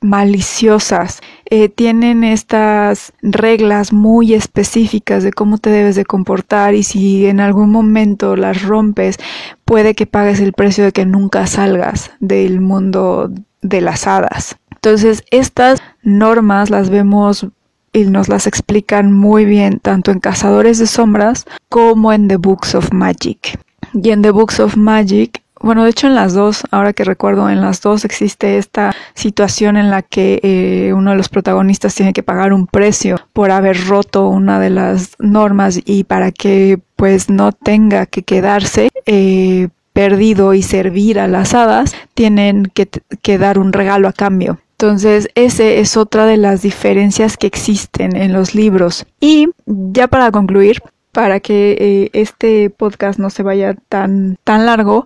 maliciosas. 0.01 1.21
Eh, 1.51 1.69
tienen 1.69 2.23
estas 2.23 3.13
reglas 3.21 3.93
muy 3.93 4.34
específicas 4.34 5.23
de 5.23 5.31
cómo 5.31 5.60
te 5.60 5.69
debes 5.69 5.95
de 5.95 6.05
comportar 6.05 6.73
y 6.73 6.81
si 6.81 7.27
en 7.27 7.39
algún 7.39 7.71
momento 7.71 8.36
las 8.36 8.63
rompes, 8.63 9.17
puede 9.63 9.93
que 9.93 10.08
pagues 10.08 10.39
el 10.39 10.53
precio 10.53 10.86
de 10.86 10.91
que 10.91 11.05
nunca 11.05 11.45
salgas 11.45 12.12
del 12.19 12.62
mundo 12.62 13.31
de 13.62 13.81
las 13.81 14.08
hadas. 14.08 14.58
Entonces, 14.71 15.23
estas 15.31 15.81
normas 16.03 16.69
las 16.69 16.89
vemos 16.89 17.47
y 17.93 18.03
nos 18.05 18.27
las 18.27 18.45
explican 18.45 19.12
muy 19.12 19.45
bien 19.45 19.79
tanto 19.79 20.12
en 20.12 20.19
Cazadores 20.19 20.79
de 20.79 20.88
Sombras 20.88 21.45
como 21.69 22.12
en 22.12 22.27
The 22.27 22.38
Books 22.38 22.75
of 22.75 22.91
Magic. 22.91 23.60
Y 23.93 24.10
en 24.10 24.21
The 24.21 24.31
Books 24.31 24.60
of 24.60 24.75
Magic, 24.75 25.41
bueno, 25.65 25.84
de 25.84 25.89
hecho 25.89 26.06
en 26.06 26.13
las 26.13 26.36
dos, 26.36 26.63
ahora 26.69 26.93
que 26.93 27.04
recuerdo, 27.04 27.49
en 27.49 27.60
las 27.60 27.82
dos 27.82 28.06
existe 28.06 28.60
esta 28.60 28.95
situación 29.15 29.78
en 29.78 29.89
la 29.89 30.04
que 30.04 30.39
eh, 30.43 30.93
uno 30.93 31.10
de 31.10 31.17
los 31.17 31.28
protagonistas 31.28 31.95
tiene 31.95 32.13
que 32.13 32.21
pagar 32.21 32.54
un 32.54 32.67
precio 32.67 33.17
por 33.34 33.49
haber 33.49 33.88
roto 33.88 34.28
una 34.28 34.60
de 34.60 34.69
las 34.69 35.15
normas 35.17 35.80
y 35.84 36.04
para 36.04 36.32
que 36.32 36.80
pues 36.95 37.32
no 37.32 37.51
tenga 37.51 38.06
que 38.06 38.21
quedarse. 38.21 38.89
Eh, 39.08 39.69
perdido 39.91 40.54
y 40.54 40.62
servir 40.62 41.21
a 41.21 41.30
las 41.30 41.54
hadas, 41.54 41.95
tienen 42.15 42.65
que 42.65 43.38
dar 43.38 43.58
un 43.58 43.71
regalo 43.71 44.10
a 44.10 44.13
cambio. 44.13 44.60
Entonces, 44.78 45.30
ese 45.36 45.80
es 45.80 45.95
otra 45.95 46.25
de 46.25 46.36
las 46.36 46.63
diferencias 46.63 47.38
que 47.38 47.47
existen 47.47 48.17
en 48.17 48.34
los 48.34 48.54
libros. 48.54 49.06
Y 49.21 49.47
ya 49.65 50.10
para 50.10 50.32
concluir, 50.32 50.82
para 51.13 51.39
que 51.39 51.78
eh, 51.80 52.10
este 52.12 52.69
podcast 52.69 53.19
no 53.19 53.30
se 53.30 53.41
vaya 53.41 53.73
tan, 53.88 54.38
tan 54.43 54.65
largo, 54.65 55.06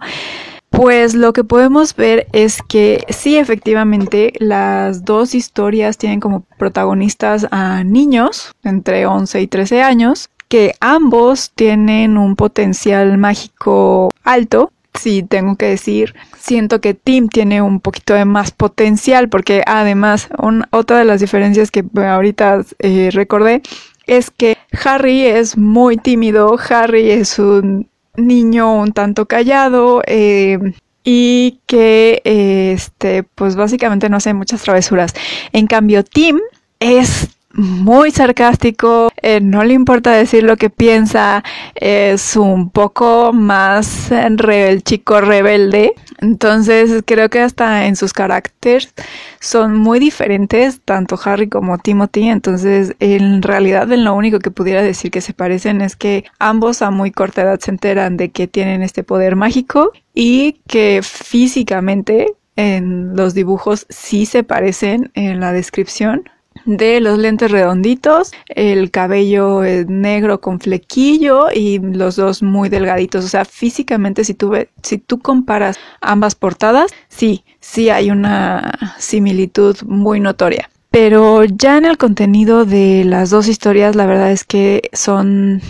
pues 0.79 1.13
lo 1.13 1.33
que 1.33 1.43
podemos 1.43 1.93
ver 1.93 2.27
es 2.31 2.61
que 2.61 3.03
sí, 3.09 3.37
efectivamente, 3.37 4.31
las 4.39 5.03
dos 5.03 5.35
historias 5.35 5.97
tienen 5.97 6.21
como 6.21 6.45
protagonistas 6.57 7.45
a 7.51 7.83
niños 7.83 8.55
entre 8.63 9.05
11 9.05 9.41
y 9.41 9.47
13 9.47 9.81
años, 9.81 10.29
que 10.47 10.75
ambos 10.79 11.51
tienen 11.53 12.17
un 12.17 12.37
potencial 12.37 13.17
mágico 13.17 14.09
alto. 14.23 14.71
Sí 14.93 15.21
tengo 15.21 15.57
que 15.57 15.65
decir, 15.65 16.15
siento 16.37 16.79
que 16.79 16.93
Tim 16.93 17.27
tiene 17.27 17.61
un 17.61 17.81
poquito 17.81 18.13
de 18.13 18.23
más 18.23 18.51
potencial 18.51 19.27
porque 19.27 19.63
además 19.65 20.29
otra 20.71 20.99
de 20.99 21.05
las 21.05 21.19
diferencias 21.19 21.71
que 21.71 21.83
ahorita 21.93 22.63
eh, 22.79 23.09
recordé 23.11 23.63
es 24.07 24.31
que 24.31 24.57
Harry 24.85 25.25
es 25.25 25.57
muy 25.57 25.97
tímido, 25.97 26.57
Harry 26.69 27.11
es 27.11 27.37
un 27.37 27.89
niño 28.27 28.73
un 28.73 28.91
tanto 28.93 29.25
callado 29.25 30.01
eh, 30.05 30.59
y 31.03 31.59
que 31.65 32.21
este 32.23 33.23
pues 33.23 33.55
básicamente 33.55 34.09
no 34.09 34.17
hace 34.17 34.33
muchas 34.33 34.61
travesuras. 34.61 35.13
En 35.53 35.67
cambio 35.67 36.03
Tim 36.03 36.39
es 36.79 37.29
muy 37.53 38.11
sarcástico, 38.11 39.11
eh, 39.21 39.39
no 39.41 39.63
le 39.63 39.73
importa 39.73 40.11
decir 40.11 40.43
lo 40.43 40.55
que 40.57 40.69
piensa, 40.69 41.43
es 41.75 42.35
un 42.35 42.69
poco 42.69 43.33
más 43.33 44.11
el 44.11 44.83
chico 44.83 45.19
rebelde. 45.21 45.93
Entonces 46.19 47.03
creo 47.05 47.29
que 47.29 47.39
hasta 47.39 47.87
en 47.87 47.95
sus 47.95 48.13
caracteres 48.13 48.93
son 49.39 49.75
muy 49.77 49.99
diferentes, 49.99 50.81
tanto 50.81 51.19
Harry 51.23 51.49
como 51.49 51.77
Timothy. 51.79 52.29
Entonces 52.29 52.95
en 52.99 53.41
realidad 53.41 53.91
en 53.91 54.03
lo 54.03 54.13
único 54.13 54.39
que 54.39 54.51
pudiera 54.51 54.83
decir 54.83 55.11
que 55.11 55.21
se 55.21 55.33
parecen 55.33 55.81
es 55.81 55.95
que 55.95 56.25
ambos 56.37 56.81
a 56.81 56.91
muy 56.91 57.11
corta 57.11 57.41
edad 57.41 57.59
se 57.59 57.71
enteran 57.71 58.17
de 58.17 58.29
que 58.29 58.47
tienen 58.47 58.83
este 58.83 59.03
poder 59.03 59.35
mágico 59.35 59.91
y 60.13 60.61
que 60.67 61.01
físicamente 61.03 62.33
en 62.55 63.15
los 63.15 63.33
dibujos 63.33 63.85
sí 63.89 64.25
se 64.25 64.43
parecen 64.43 65.11
en 65.13 65.39
la 65.39 65.53
descripción 65.53 66.29
de 66.77 66.99
los 66.99 67.17
lentes 67.17 67.49
redonditos, 67.51 68.31
el 68.47 68.91
cabello 68.91 69.63
eh, 69.63 69.85
negro 69.87 70.39
con 70.39 70.59
flequillo 70.59 71.47
y 71.53 71.79
los 71.79 72.15
dos 72.15 72.43
muy 72.43 72.69
delgaditos. 72.69 73.25
O 73.25 73.27
sea, 73.27 73.43
físicamente 73.43 74.23
si 74.23 74.35
tú, 74.35 74.53
si 74.83 74.99
tú 74.99 75.19
comparas 75.19 75.77
ambas 75.99 76.35
portadas, 76.35 76.91
sí, 77.07 77.43
sí 77.59 77.89
hay 77.89 78.11
una 78.11 78.95
similitud 78.99 79.77
muy 79.85 80.19
notoria. 80.19 80.69
Pero 80.91 81.43
ya 81.43 81.77
en 81.77 81.85
el 81.85 81.97
contenido 81.97 82.65
de 82.65 83.03
las 83.03 83.29
dos 83.29 83.47
historias, 83.47 83.95
la 83.95 84.05
verdad 84.05 84.31
es 84.31 84.43
que 84.43 84.89
son 84.93 85.61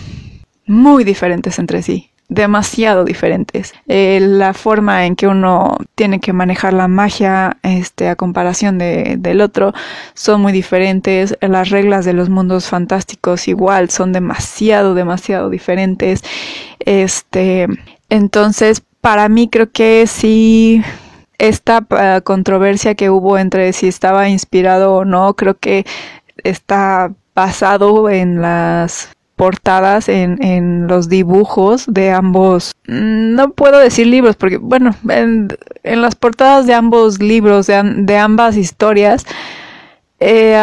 muy 0.65 1.03
diferentes 1.03 1.59
entre 1.59 1.81
sí 1.81 2.09
demasiado 2.30 3.04
diferentes. 3.04 3.74
Eh, 3.88 4.20
la 4.22 4.54
forma 4.54 5.06
en 5.06 5.15
que 5.15 5.28
uno 5.28 5.78
tiene 5.96 6.20
que 6.20 6.32
manejar 6.32 6.74
la 6.74 6.88
magia 6.88 7.58
este, 7.63 8.08
a 8.08 8.15
comparación 8.15 8.78
de, 8.78 9.15
del 9.18 9.42
otro 9.42 9.74
son 10.13 10.42
muy 10.42 10.54
diferentes. 10.54 11.36
Las 11.42 11.70
reglas 11.70 12.06
de 12.06 12.13
los 12.13 12.30
mundos 12.30 12.68
fantásticos 12.68 13.48
igual 13.48 13.89
son 13.89 14.13
demasiado, 14.13 14.94
demasiado 14.94 15.50
diferentes. 15.50 16.24
Este, 16.80 17.68
entonces, 18.10 18.84
para 19.02 19.28
mí 19.28 19.50
creo 19.50 19.72
que 19.72 20.06
sí 20.08 20.84
esta 21.39 21.80
uh, 21.89 22.22
controversia 22.24 22.96
que 22.96 23.10
hubo 23.10 23.38
entre 23.38 23.74
si 23.74 23.88
estaba 23.88 24.30
inspirado 24.30 24.94
o 24.94 25.06
no, 25.06 25.34
creo 25.36 25.58
que 25.58 25.86
está 26.44 27.12
basado 27.34 28.10
en 28.10 28.42
las 28.42 29.10
portadas 29.39 30.10
en, 30.10 30.43
en 30.43 30.88
los 30.88 31.08
dibujos 31.08 31.86
de 31.88 32.12
ambos, 32.12 32.73
mm, 32.89 33.36
no 33.36 33.52
puedo 33.52 33.80
decir 33.80 34.06
libros, 34.06 34.36
porque 34.36 34.58
bueno, 34.58 34.93
en, 35.08 35.47
en 35.84 36.02
las 36.02 36.15
portadas 36.15 36.67
de 36.67 36.73
ambos 36.73 37.19
libros, 37.21 37.65
de, 37.65 37.82
de 37.82 38.17
ambas 38.17 38.58
historias, 38.58 39.25
eh, 40.19 40.60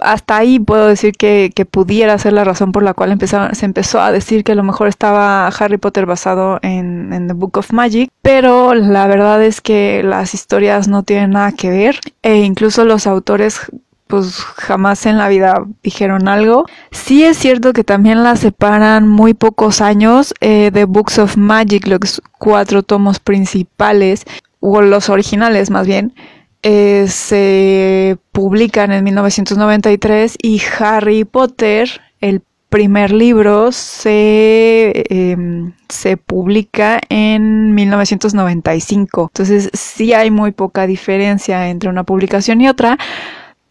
hasta 0.00 0.36
ahí 0.38 0.58
puedo 0.58 0.88
decir 0.88 1.12
que, 1.12 1.52
que, 1.54 1.66
pudiera 1.66 2.18
ser 2.18 2.32
la 2.32 2.42
razón 2.42 2.72
por 2.72 2.82
la 2.82 2.94
cual 2.94 3.16
se 3.52 3.64
empezó 3.64 4.00
a 4.00 4.10
decir 4.10 4.42
que 4.42 4.52
a 4.52 4.56
lo 4.56 4.64
mejor 4.64 4.88
estaba 4.88 5.46
Harry 5.46 5.78
Potter 5.78 6.04
basado 6.04 6.58
en, 6.62 7.28
The 7.28 7.34
Book 7.34 7.58
of 7.58 7.72
Magic, 7.72 8.10
pero 8.22 8.74
la 8.74 9.06
verdad 9.06 9.40
es 9.44 9.60
que 9.60 10.02
las 10.02 10.34
historias 10.34 10.88
no 10.88 11.04
tienen 11.04 11.30
nada 11.30 11.52
que 11.52 11.70
ver 11.70 12.00
e 12.22 12.38
incluso 12.38 12.84
los 12.84 13.06
autores 13.06 13.70
pues 14.08 14.38
jamás 14.38 15.06
en 15.06 15.18
la 15.18 15.28
vida 15.28 15.64
dijeron 15.82 16.28
algo. 16.28 16.66
Sí 16.90 17.24
es 17.24 17.36
cierto 17.38 17.72
que 17.72 17.84
también 17.84 18.22
la 18.24 18.36
separan 18.36 19.06
muy 19.06 19.34
pocos 19.34 19.80
años 19.80 20.34
eh, 20.40 20.70
de 20.72 20.84
Books 20.84 21.18
of 21.18 21.36
Magic, 21.36 21.86
los 21.86 22.20
cuatro 22.38 22.82
tomos 22.82 23.20
principales, 23.20 24.24
o 24.60 24.82
los 24.82 25.08
originales 25.08 25.70
más 25.70 25.86
bien, 25.86 26.14
eh, 26.62 27.06
se 27.08 28.18
publican 28.32 28.90
en 28.92 29.04
1993 29.04 30.36
y 30.42 30.60
Harry 30.80 31.24
Potter, 31.24 31.88
el 32.20 32.42
primer 32.68 33.12
libro, 33.12 33.72
se, 33.72 35.04
em, 35.08 35.72
se 35.88 36.16
publica 36.16 37.00
en 37.08 37.74
1995. 37.74 39.30
Entonces 39.32 39.70
sí 39.72 40.12
hay 40.12 40.30
muy 40.30 40.52
poca 40.52 40.86
diferencia 40.86 41.68
entre 41.70 41.88
una 41.88 42.04
publicación 42.04 42.60
y 42.60 42.68
otra 42.68 42.98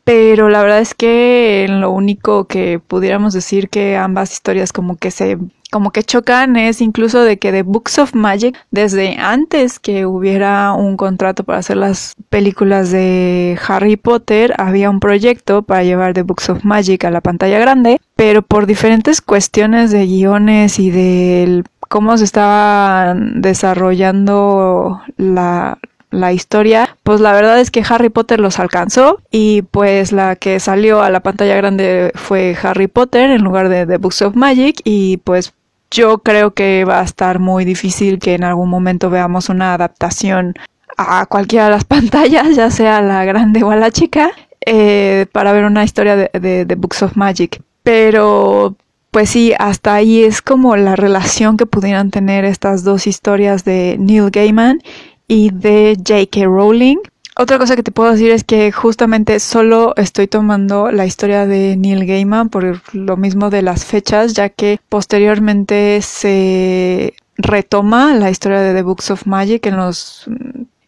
pero 0.08 0.48
la 0.48 0.62
verdad 0.62 0.80
es 0.80 0.94
que 0.94 1.66
lo 1.68 1.92
único 1.92 2.46
que 2.46 2.80
pudiéramos 2.80 3.34
decir 3.34 3.68
que 3.68 3.98
ambas 3.98 4.32
historias 4.32 4.72
como 4.72 4.96
que 4.96 5.12
se 5.12 5.38
como 5.70 5.92
que 5.92 6.02
chocan 6.02 6.56
es 6.56 6.80
incluso 6.80 7.24
de 7.24 7.38
que 7.38 7.52
The 7.52 7.64
Books 7.64 8.00
of 8.00 8.14
Magic 8.16 8.58
desde 8.72 9.18
antes 9.18 9.80
que 9.80 10.06
hubiera 10.06 10.72
un 10.72 10.96
contrato 10.96 11.44
para 11.44 11.60
hacer 11.60 11.76
las 11.76 12.16
películas 12.30 12.90
de 12.90 13.60
Harry 13.68 13.98
Potter 13.98 14.54
había 14.58 14.90
un 14.90 15.02
proyecto 15.02 15.64
para 15.64 15.84
llevar 15.84 16.14
The 16.14 16.22
Books 16.22 16.52
of 16.52 16.64
Magic 16.64 17.04
a 17.04 17.12
la 17.12 17.20
pantalla 17.20 17.60
grande 17.60 18.00
pero 18.16 18.44
por 18.44 18.66
diferentes 18.66 19.20
cuestiones 19.20 19.92
de 19.92 20.06
guiones 20.06 20.80
y 20.80 20.90
de 20.90 21.66
cómo 21.90 22.18
se 22.18 22.24
estaba 22.24 23.14
desarrollando 23.14 25.02
la, 25.18 25.80
la 26.10 26.32
historia, 26.32 26.98
pues 27.04 27.20
la 27.20 27.34
verdad 27.34 27.60
es 27.60 27.72
que 27.72 27.84
Harry 27.88 28.10
Potter 28.10 28.40
los 28.40 28.60
alcanzó 28.60 29.20
y 29.30 29.64
pues 29.64 30.12
la 30.12 30.36
que 30.36 30.60
salió 30.60 31.02
a 31.02 31.10
la 31.10 31.20
pantalla 31.20 31.56
grande 31.56 32.12
fue 32.16 32.56
Harry 32.62 32.88
Potter 32.88 33.30
en 33.32 33.44
lugar 33.44 33.70
de 33.70 33.86
The 33.86 33.98
Books 33.98 34.22
of 34.22 34.36
Magic 34.36 34.82
y 34.84 35.18
pues 35.18 35.54
yo 35.92 36.20
creo 36.20 36.54
que 36.54 36.86
va 36.86 37.02
a 37.02 37.04
estar 37.04 37.40
muy 37.40 37.66
difícil 37.66 38.20
que 38.20 38.36
en 38.36 38.44
algún 38.44 38.70
momento 38.70 39.10
veamos 39.10 39.50
una 39.50 39.74
adaptación 39.74 40.54
a 40.98 41.26
cualquiera 41.26 41.66
de 41.66 41.72
las 41.72 41.86
pantallas, 41.86 42.56
ya 42.56 42.72
sea 42.72 43.02
la 43.02 43.24
grande 43.26 43.64
o 43.64 43.72
a 43.72 43.76
la 43.76 43.92
chica, 43.92 44.32
eh, 44.66 45.28
para 45.32 45.54
ver 45.54 45.66
una 45.66 45.84
historia 45.84 46.16
de, 46.16 46.66
The 46.66 46.76
Books 46.76 47.04
of 47.04 47.16
Magic. 47.16 47.62
Pero 47.84 48.76
pues 49.12 49.30
sí, 49.30 49.54
hasta 49.58 49.94
ahí 49.96 50.24
es 50.24 50.42
como 50.42 50.76
la 50.76 50.96
relación 50.96 51.58
que 51.58 51.66
pudieran 51.66 52.12
tener 52.12 52.44
estas 52.44 52.84
dos 52.84 53.08
historias 53.08 53.64
de 53.64 53.96
Neil 54.00 54.30
Gaiman 54.30 54.82
y 55.28 55.52
de 55.52 55.98
J.K. 55.98 56.46
Rowling. 56.46 56.98
Otra 57.36 57.60
cosa 57.60 57.76
que 57.76 57.84
te 57.84 57.92
puedo 57.92 58.12
decir 58.12 58.32
es 58.32 58.44
que 58.44 58.72
justamente 58.72 59.40
solo 59.40 59.94
estoy 59.96 60.28
tomando 60.28 60.92
la 60.92 61.06
historia 61.06 61.46
de 61.46 61.76
Neil 61.78 62.06
Gaiman 62.06 62.50
por 62.50 62.82
lo 62.94 63.18
mismo 63.18 63.52
de 63.52 63.62
las 63.62 63.86
fechas, 63.86 64.34
ya 64.34 64.50
que 64.50 64.80
posteriormente 64.90 66.02
se 66.02 67.14
retoma 67.38 68.16
la 68.16 68.32
historia 68.32 68.62
de 68.62 68.74
The 68.74 68.82
Books 68.82 69.12
of 69.12 69.28
Magic 69.28 69.68
en 69.68 69.78
los 69.78 70.28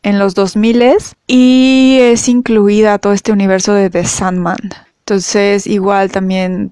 en 0.02 0.18
los 0.18 0.34
2000 0.34 0.94
y 1.28 1.98
es 2.00 2.28
incluida 2.30 2.98
todo 2.98 3.14
este 3.14 3.32
universo 3.32 3.74
de 3.74 3.90
The 3.90 4.06
Sandman. 4.06 4.58
Entonces, 5.02 5.68
igual 5.68 6.12
también 6.12 6.72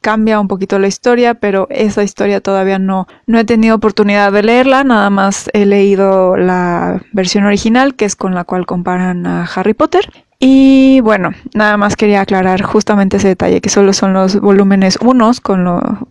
cambia 0.00 0.40
un 0.40 0.48
poquito 0.48 0.78
la 0.78 0.86
historia, 0.86 1.34
pero 1.34 1.66
esa 1.70 2.02
historia 2.02 2.40
todavía 2.40 2.78
no, 2.78 3.06
no 3.26 3.38
he 3.38 3.44
tenido 3.44 3.76
oportunidad 3.76 4.32
de 4.32 4.42
leerla, 4.42 4.84
nada 4.84 5.10
más 5.10 5.50
he 5.52 5.66
leído 5.66 6.36
la 6.36 7.02
versión 7.12 7.44
original, 7.44 7.94
que 7.94 8.04
es 8.04 8.16
con 8.16 8.34
la 8.34 8.44
cual 8.44 8.66
comparan 8.66 9.26
a 9.26 9.44
Harry 9.44 9.74
Potter. 9.74 10.10
Y 10.40 11.00
bueno, 11.00 11.30
nada 11.54 11.76
más 11.76 11.96
quería 11.96 12.20
aclarar 12.20 12.62
justamente 12.62 13.16
ese 13.16 13.28
detalle, 13.28 13.60
que 13.60 13.70
solo 13.70 13.92
son 13.92 14.12
los 14.12 14.40
volúmenes 14.40 14.98
unos 15.00 15.40
con 15.40 15.64
lo 15.64 16.08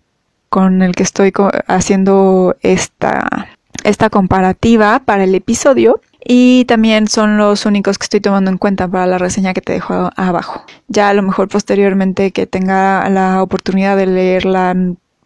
con 0.50 0.82
el 0.82 0.96
que 0.96 1.04
estoy 1.04 1.34
haciendo 1.68 2.56
esta, 2.62 3.50
esta 3.84 4.10
comparativa 4.10 5.02
para 5.06 5.26
el 5.26 5.36
episodio 5.36 6.02
y 6.30 6.66
también 6.66 7.08
son 7.08 7.38
los 7.38 7.66
únicos 7.66 7.98
que 7.98 8.04
estoy 8.04 8.20
tomando 8.20 8.52
en 8.52 8.58
cuenta 8.58 8.86
para 8.90 9.08
la 9.08 9.18
reseña 9.18 9.54
que 9.54 9.62
te 9.62 9.72
dejo 9.72 10.10
abajo. 10.18 10.66
Ya 10.90 11.08
a 11.08 11.14
lo 11.14 11.22
mejor 11.22 11.48
posteriormente 11.48 12.32
que 12.32 12.46
tenga 12.46 13.10
la 13.10 13.42
oportunidad 13.42 13.96
de 13.96 14.08
leer 14.08 14.44
la, 14.44 14.76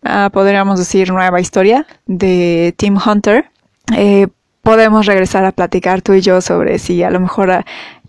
ah, 0.04 0.30
podríamos 0.32 0.78
decir, 0.78 1.12
nueva 1.12 1.42
historia 1.42 1.88
de 2.06 2.76
Tim 2.78 2.98
Hunter, 3.04 3.46
eh, 3.98 4.28
podemos 4.62 5.08
regresar 5.08 5.44
a 5.44 5.52
platicar 5.52 6.04
tú 6.04 6.14
y 6.14 6.22
yo 6.22 6.40
sobre 6.40 6.78
si 6.78 7.02
a 7.02 7.10
lo 7.10 7.20
mejor 7.20 7.50
ah, 7.50 7.66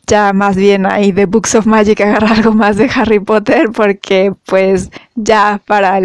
ya 0.07 0.35
más 0.35 0.57
bien 0.57 0.85
ahí 0.85 1.12
de 1.12 1.24
Books 1.24 1.55
of 1.55 1.64
Magic 1.64 1.98
agarrar 2.02 2.33
algo 2.33 2.52
más 2.52 2.76
de 2.76 2.90
Harry 2.94 3.20
Potter 3.20 3.70
porque 3.74 4.35
pues 4.44 4.90
ya 5.14 5.62
para, 5.66 5.98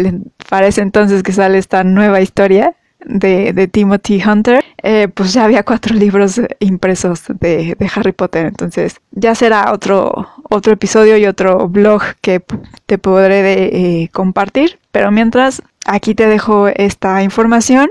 para 0.48 0.68
ese 0.68 0.80
entonces 0.80 1.22
que 1.22 1.32
sale 1.32 1.58
esta 1.58 1.84
nueva 1.84 2.22
historia 2.22 2.74
de, 3.04 3.68
Timothy 3.68 4.22
Hunter, 4.22 4.64
eh, 4.82 5.08
pues 5.08 5.32
ya 5.32 5.44
había 5.44 5.62
cuatro 5.62 5.94
libros 5.96 6.40
impresos 6.60 7.24
de, 7.40 7.76
Harry 7.94 8.12
Potter. 8.12 8.46
Entonces 8.46 9.00
ya 9.12 9.34
será 9.34 9.72
otro, 9.72 10.28
otro 10.50 10.72
episodio 10.72 11.16
y 11.16 11.26
otro 11.26 11.68
blog 11.68 12.02
que 12.20 12.42
te 12.86 12.98
podré 12.98 14.02
eh, 14.02 14.08
compartir. 14.12 14.78
Pero 14.92 15.10
mientras, 15.10 15.62
aquí 15.86 16.14
te 16.14 16.26
dejo 16.26 16.68
esta 16.68 17.22
información. 17.22 17.88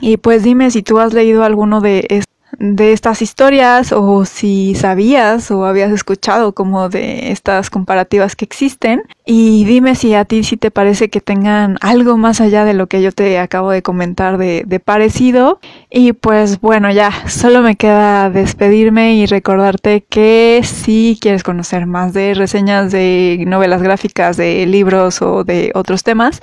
Y 0.00 0.18
pues 0.18 0.42
dime 0.42 0.70
si 0.70 0.82
tú 0.82 0.98
has 0.98 1.14
leído 1.14 1.42
alguno 1.42 1.80
de 1.80 2.06
estos 2.10 2.35
de 2.58 2.92
estas 2.92 3.22
historias 3.22 3.92
o 3.92 4.24
si 4.24 4.74
sabías 4.74 5.50
o 5.50 5.66
habías 5.66 5.90
escuchado 5.92 6.54
como 6.54 6.88
de 6.88 7.30
estas 7.30 7.70
comparativas 7.70 8.36
que 8.36 8.44
existen. 8.44 9.02
Y 9.24 9.64
dime 9.64 9.94
si 9.94 10.14
a 10.14 10.24
ti 10.24 10.44
si 10.44 10.56
te 10.56 10.70
parece 10.70 11.10
que 11.10 11.20
tengan 11.20 11.76
algo 11.80 12.16
más 12.16 12.40
allá 12.40 12.64
de 12.64 12.74
lo 12.74 12.86
que 12.86 13.02
yo 13.02 13.12
te 13.12 13.38
acabo 13.38 13.70
de 13.70 13.82
comentar 13.82 14.38
de, 14.38 14.64
de 14.66 14.80
parecido. 14.80 15.60
Y 15.90 16.12
pues 16.12 16.60
bueno 16.60 16.90
ya 16.90 17.28
solo 17.28 17.62
me 17.62 17.76
queda 17.76 18.30
despedirme 18.30 19.16
y 19.16 19.26
recordarte 19.26 20.04
que 20.08 20.60
si 20.64 21.18
quieres 21.20 21.42
conocer 21.42 21.86
más 21.86 22.12
de 22.12 22.34
reseñas 22.34 22.92
de 22.92 23.44
novelas 23.46 23.82
gráficas 23.82 24.36
de 24.36 24.66
libros 24.66 25.22
o 25.22 25.44
de 25.44 25.72
otros 25.74 26.02
temas 26.02 26.40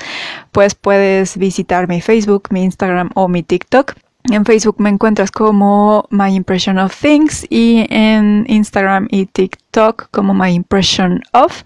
pues 0.51 0.75
puedes 0.75 1.37
visitar 1.37 1.87
mi 1.87 2.01
Facebook 2.01 2.49
mi 2.51 2.63
Instagram 2.63 3.09
o 3.15 3.27
mi 3.27 3.43
TikTok 3.43 3.95
en 4.31 4.45
Facebook 4.45 4.75
me 4.79 4.89
encuentras 4.89 5.31
como 5.31 6.07
My 6.09 6.33
Impression 6.33 6.77
of 6.77 6.95
Things 6.97 7.45
y 7.49 7.85
en 7.89 8.45
Instagram 8.47 9.07
y 9.11 9.25
TikTok 9.25 10.07
como 10.11 10.33
My 10.33 10.51
Impression 10.51 11.21
of. 11.33 11.63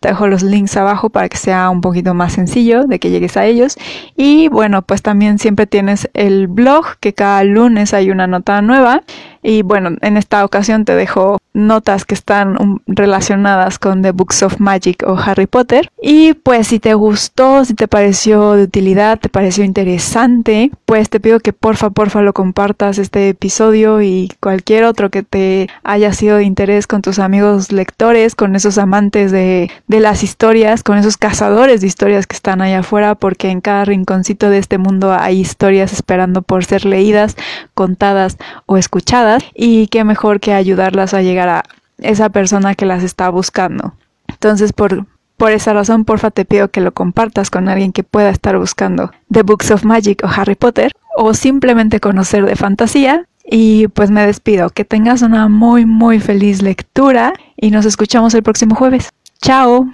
Te 0.00 0.08
dejo 0.08 0.26
los 0.26 0.42
links 0.42 0.76
abajo 0.76 1.10
para 1.10 1.28
que 1.28 1.36
sea 1.36 1.68
un 1.68 1.80
poquito 1.80 2.14
más 2.14 2.32
sencillo 2.32 2.84
de 2.84 2.98
que 2.98 3.10
llegues 3.10 3.36
a 3.36 3.44
ellos. 3.44 3.76
Y 4.16 4.48
bueno, 4.48 4.82
pues 4.82 5.02
también 5.02 5.38
siempre 5.38 5.66
tienes 5.66 6.08
el 6.14 6.46
blog 6.46 6.96
que 7.00 7.12
cada 7.12 7.44
lunes 7.44 7.92
hay 7.92 8.10
una 8.10 8.26
nota 8.26 8.62
nueva. 8.62 9.02
Y 9.42 9.62
bueno, 9.62 9.90
en 10.00 10.16
esta 10.16 10.44
ocasión 10.44 10.84
te 10.84 10.94
dejo 10.94 11.38
notas 11.58 12.04
que 12.04 12.14
están 12.14 12.80
relacionadas 12.86 13.78
con 13.78 14.02
The 14.02 14.12
Books 14.12 14.42
of 14.42 14.60
Magic 14.60 15.02
o 15.06 15.18
Harry 15.18 15.46
Potter. 15.46 15.90
Y 16.00 16.34
pues 16.34 16.68
si 16.68 16.78
te 16.78 16.94
gustó, 16.94 17.64
si 17.64 17.74
te 17.74 17.88
pareció 17.88 18.52
de 18.52 18.62
utilidad, 18.62 19.18
te 19.18 19.28
pareció 19.28 19.64
interesante, 19.64 20.70
pues 20.86 21.10
te 21.10 21.20
pido 21.20 21.40
que 21.40 21.52
porfa, 21.52 21.90
porfa 21.90 22.22
lo 22.22 22.32
compartas 22.32 22.98
este 22.98 23.30
episodio 23.30 24.00
y 24.02 24.30
cualquier 24.40 24.84
otro 24.84 25.10
que 25.10 25.22
te 25.22 25.68
haya 25.82 26.12
sido 26.12 26.36
de 26.36 26.44
interés 26.44 26.86
con 26.86 27.02
tus 27.02 27.18
amigos 27.18 27.72
lectores, 27.72 28.34
con 28.34 28.54
esos 28.56 28.78
amantes 28.78 29.32
de, 29.32 29.70
de 29.86 30.00
las 30.00 30.22
historias, 30.22 30.82
con 30.82 30.98
esos 30.98 31.16
cazadores 31.16 31.80
de 31.80 31.86
historias 31.86 32.26
que 32.26 32.36
están 32.36 32.62
allá 32.62 32.80
afuera, 32.80 33.14
porque 33.14 33.50
en 33.50 33.60
cada 33.60 33.84
rinconcito 33.84 34.50
de 34.50 34.58
este 34.58 34.78
mundo 34.78 35.12
hay 35.12 35.40
historias 35.40 35.92
esperando 35.92 36.42
por 36.42 36.64
ser 36.64 36.84
leídas, 36.84 37.36
contadas 37.74 38.38
o 38.66 38.76
escuchadas. 38.76 39.42
Y 39.54 39.88
qué 39.88 40.04
mejor 40.04 40.40
que 40.40 40.52
ayudarlas 40.52 41.14
a 41.14 41.22
llegar 41.22 41.47
esa 41.98 42.28
persona 42.30 42.74
que 42.74 42.86
las 42.86 43.02
está 43.02 43.28
buscando. 43.30 43.94
Entonces, 44.28 44.72
por, 44.72 45.06
por 45.36 45.52
esa 45.52 45.72
razón, 45.72 46.04
porfa, 46.04 46.30
te 46.30 46.44
pido 46.44 46.70
que 46.70 46.80
lo 46.80 46.92
compartas 46.92 47.50
con 47.50 47.68
alguien 47.68 47.92
que 47.92 48.04
pueda 48.04 48.30
estar 48.30 48.58
buscando 48.58 49.10
The 49.30 49.42
Books 49.42 49.70
of 49.70 49.84
Magic 49.84 50.22
o 50.24 50.28
Harry 50.28 50.54
Potter 50.54 50.92
o 51.16 51.34
simplemente 51.34 52.00
conocer 52.00 52.46
de 52.46 52.56
fantasía. 52.56 53.24
Y 53.50 53.88
pues 53.88 54.10
me 54.10 54.26
despido. 54.26 54.68
Que 54.68 54.84
tengas 54.84 55.22
una 55.22 55.48
muy, 55.48 55.86
muy 55.86 56.20
feliz 56.20 56.60
lectura 56.60 57.32
y 57.56 57.70
nos 57.70 57.86
escuchamos 57.86 58.34
el 58.34 58.42
próximo 58.42 58.74
jueves. 58.74 59.08
¡Chao! 59.40 59.86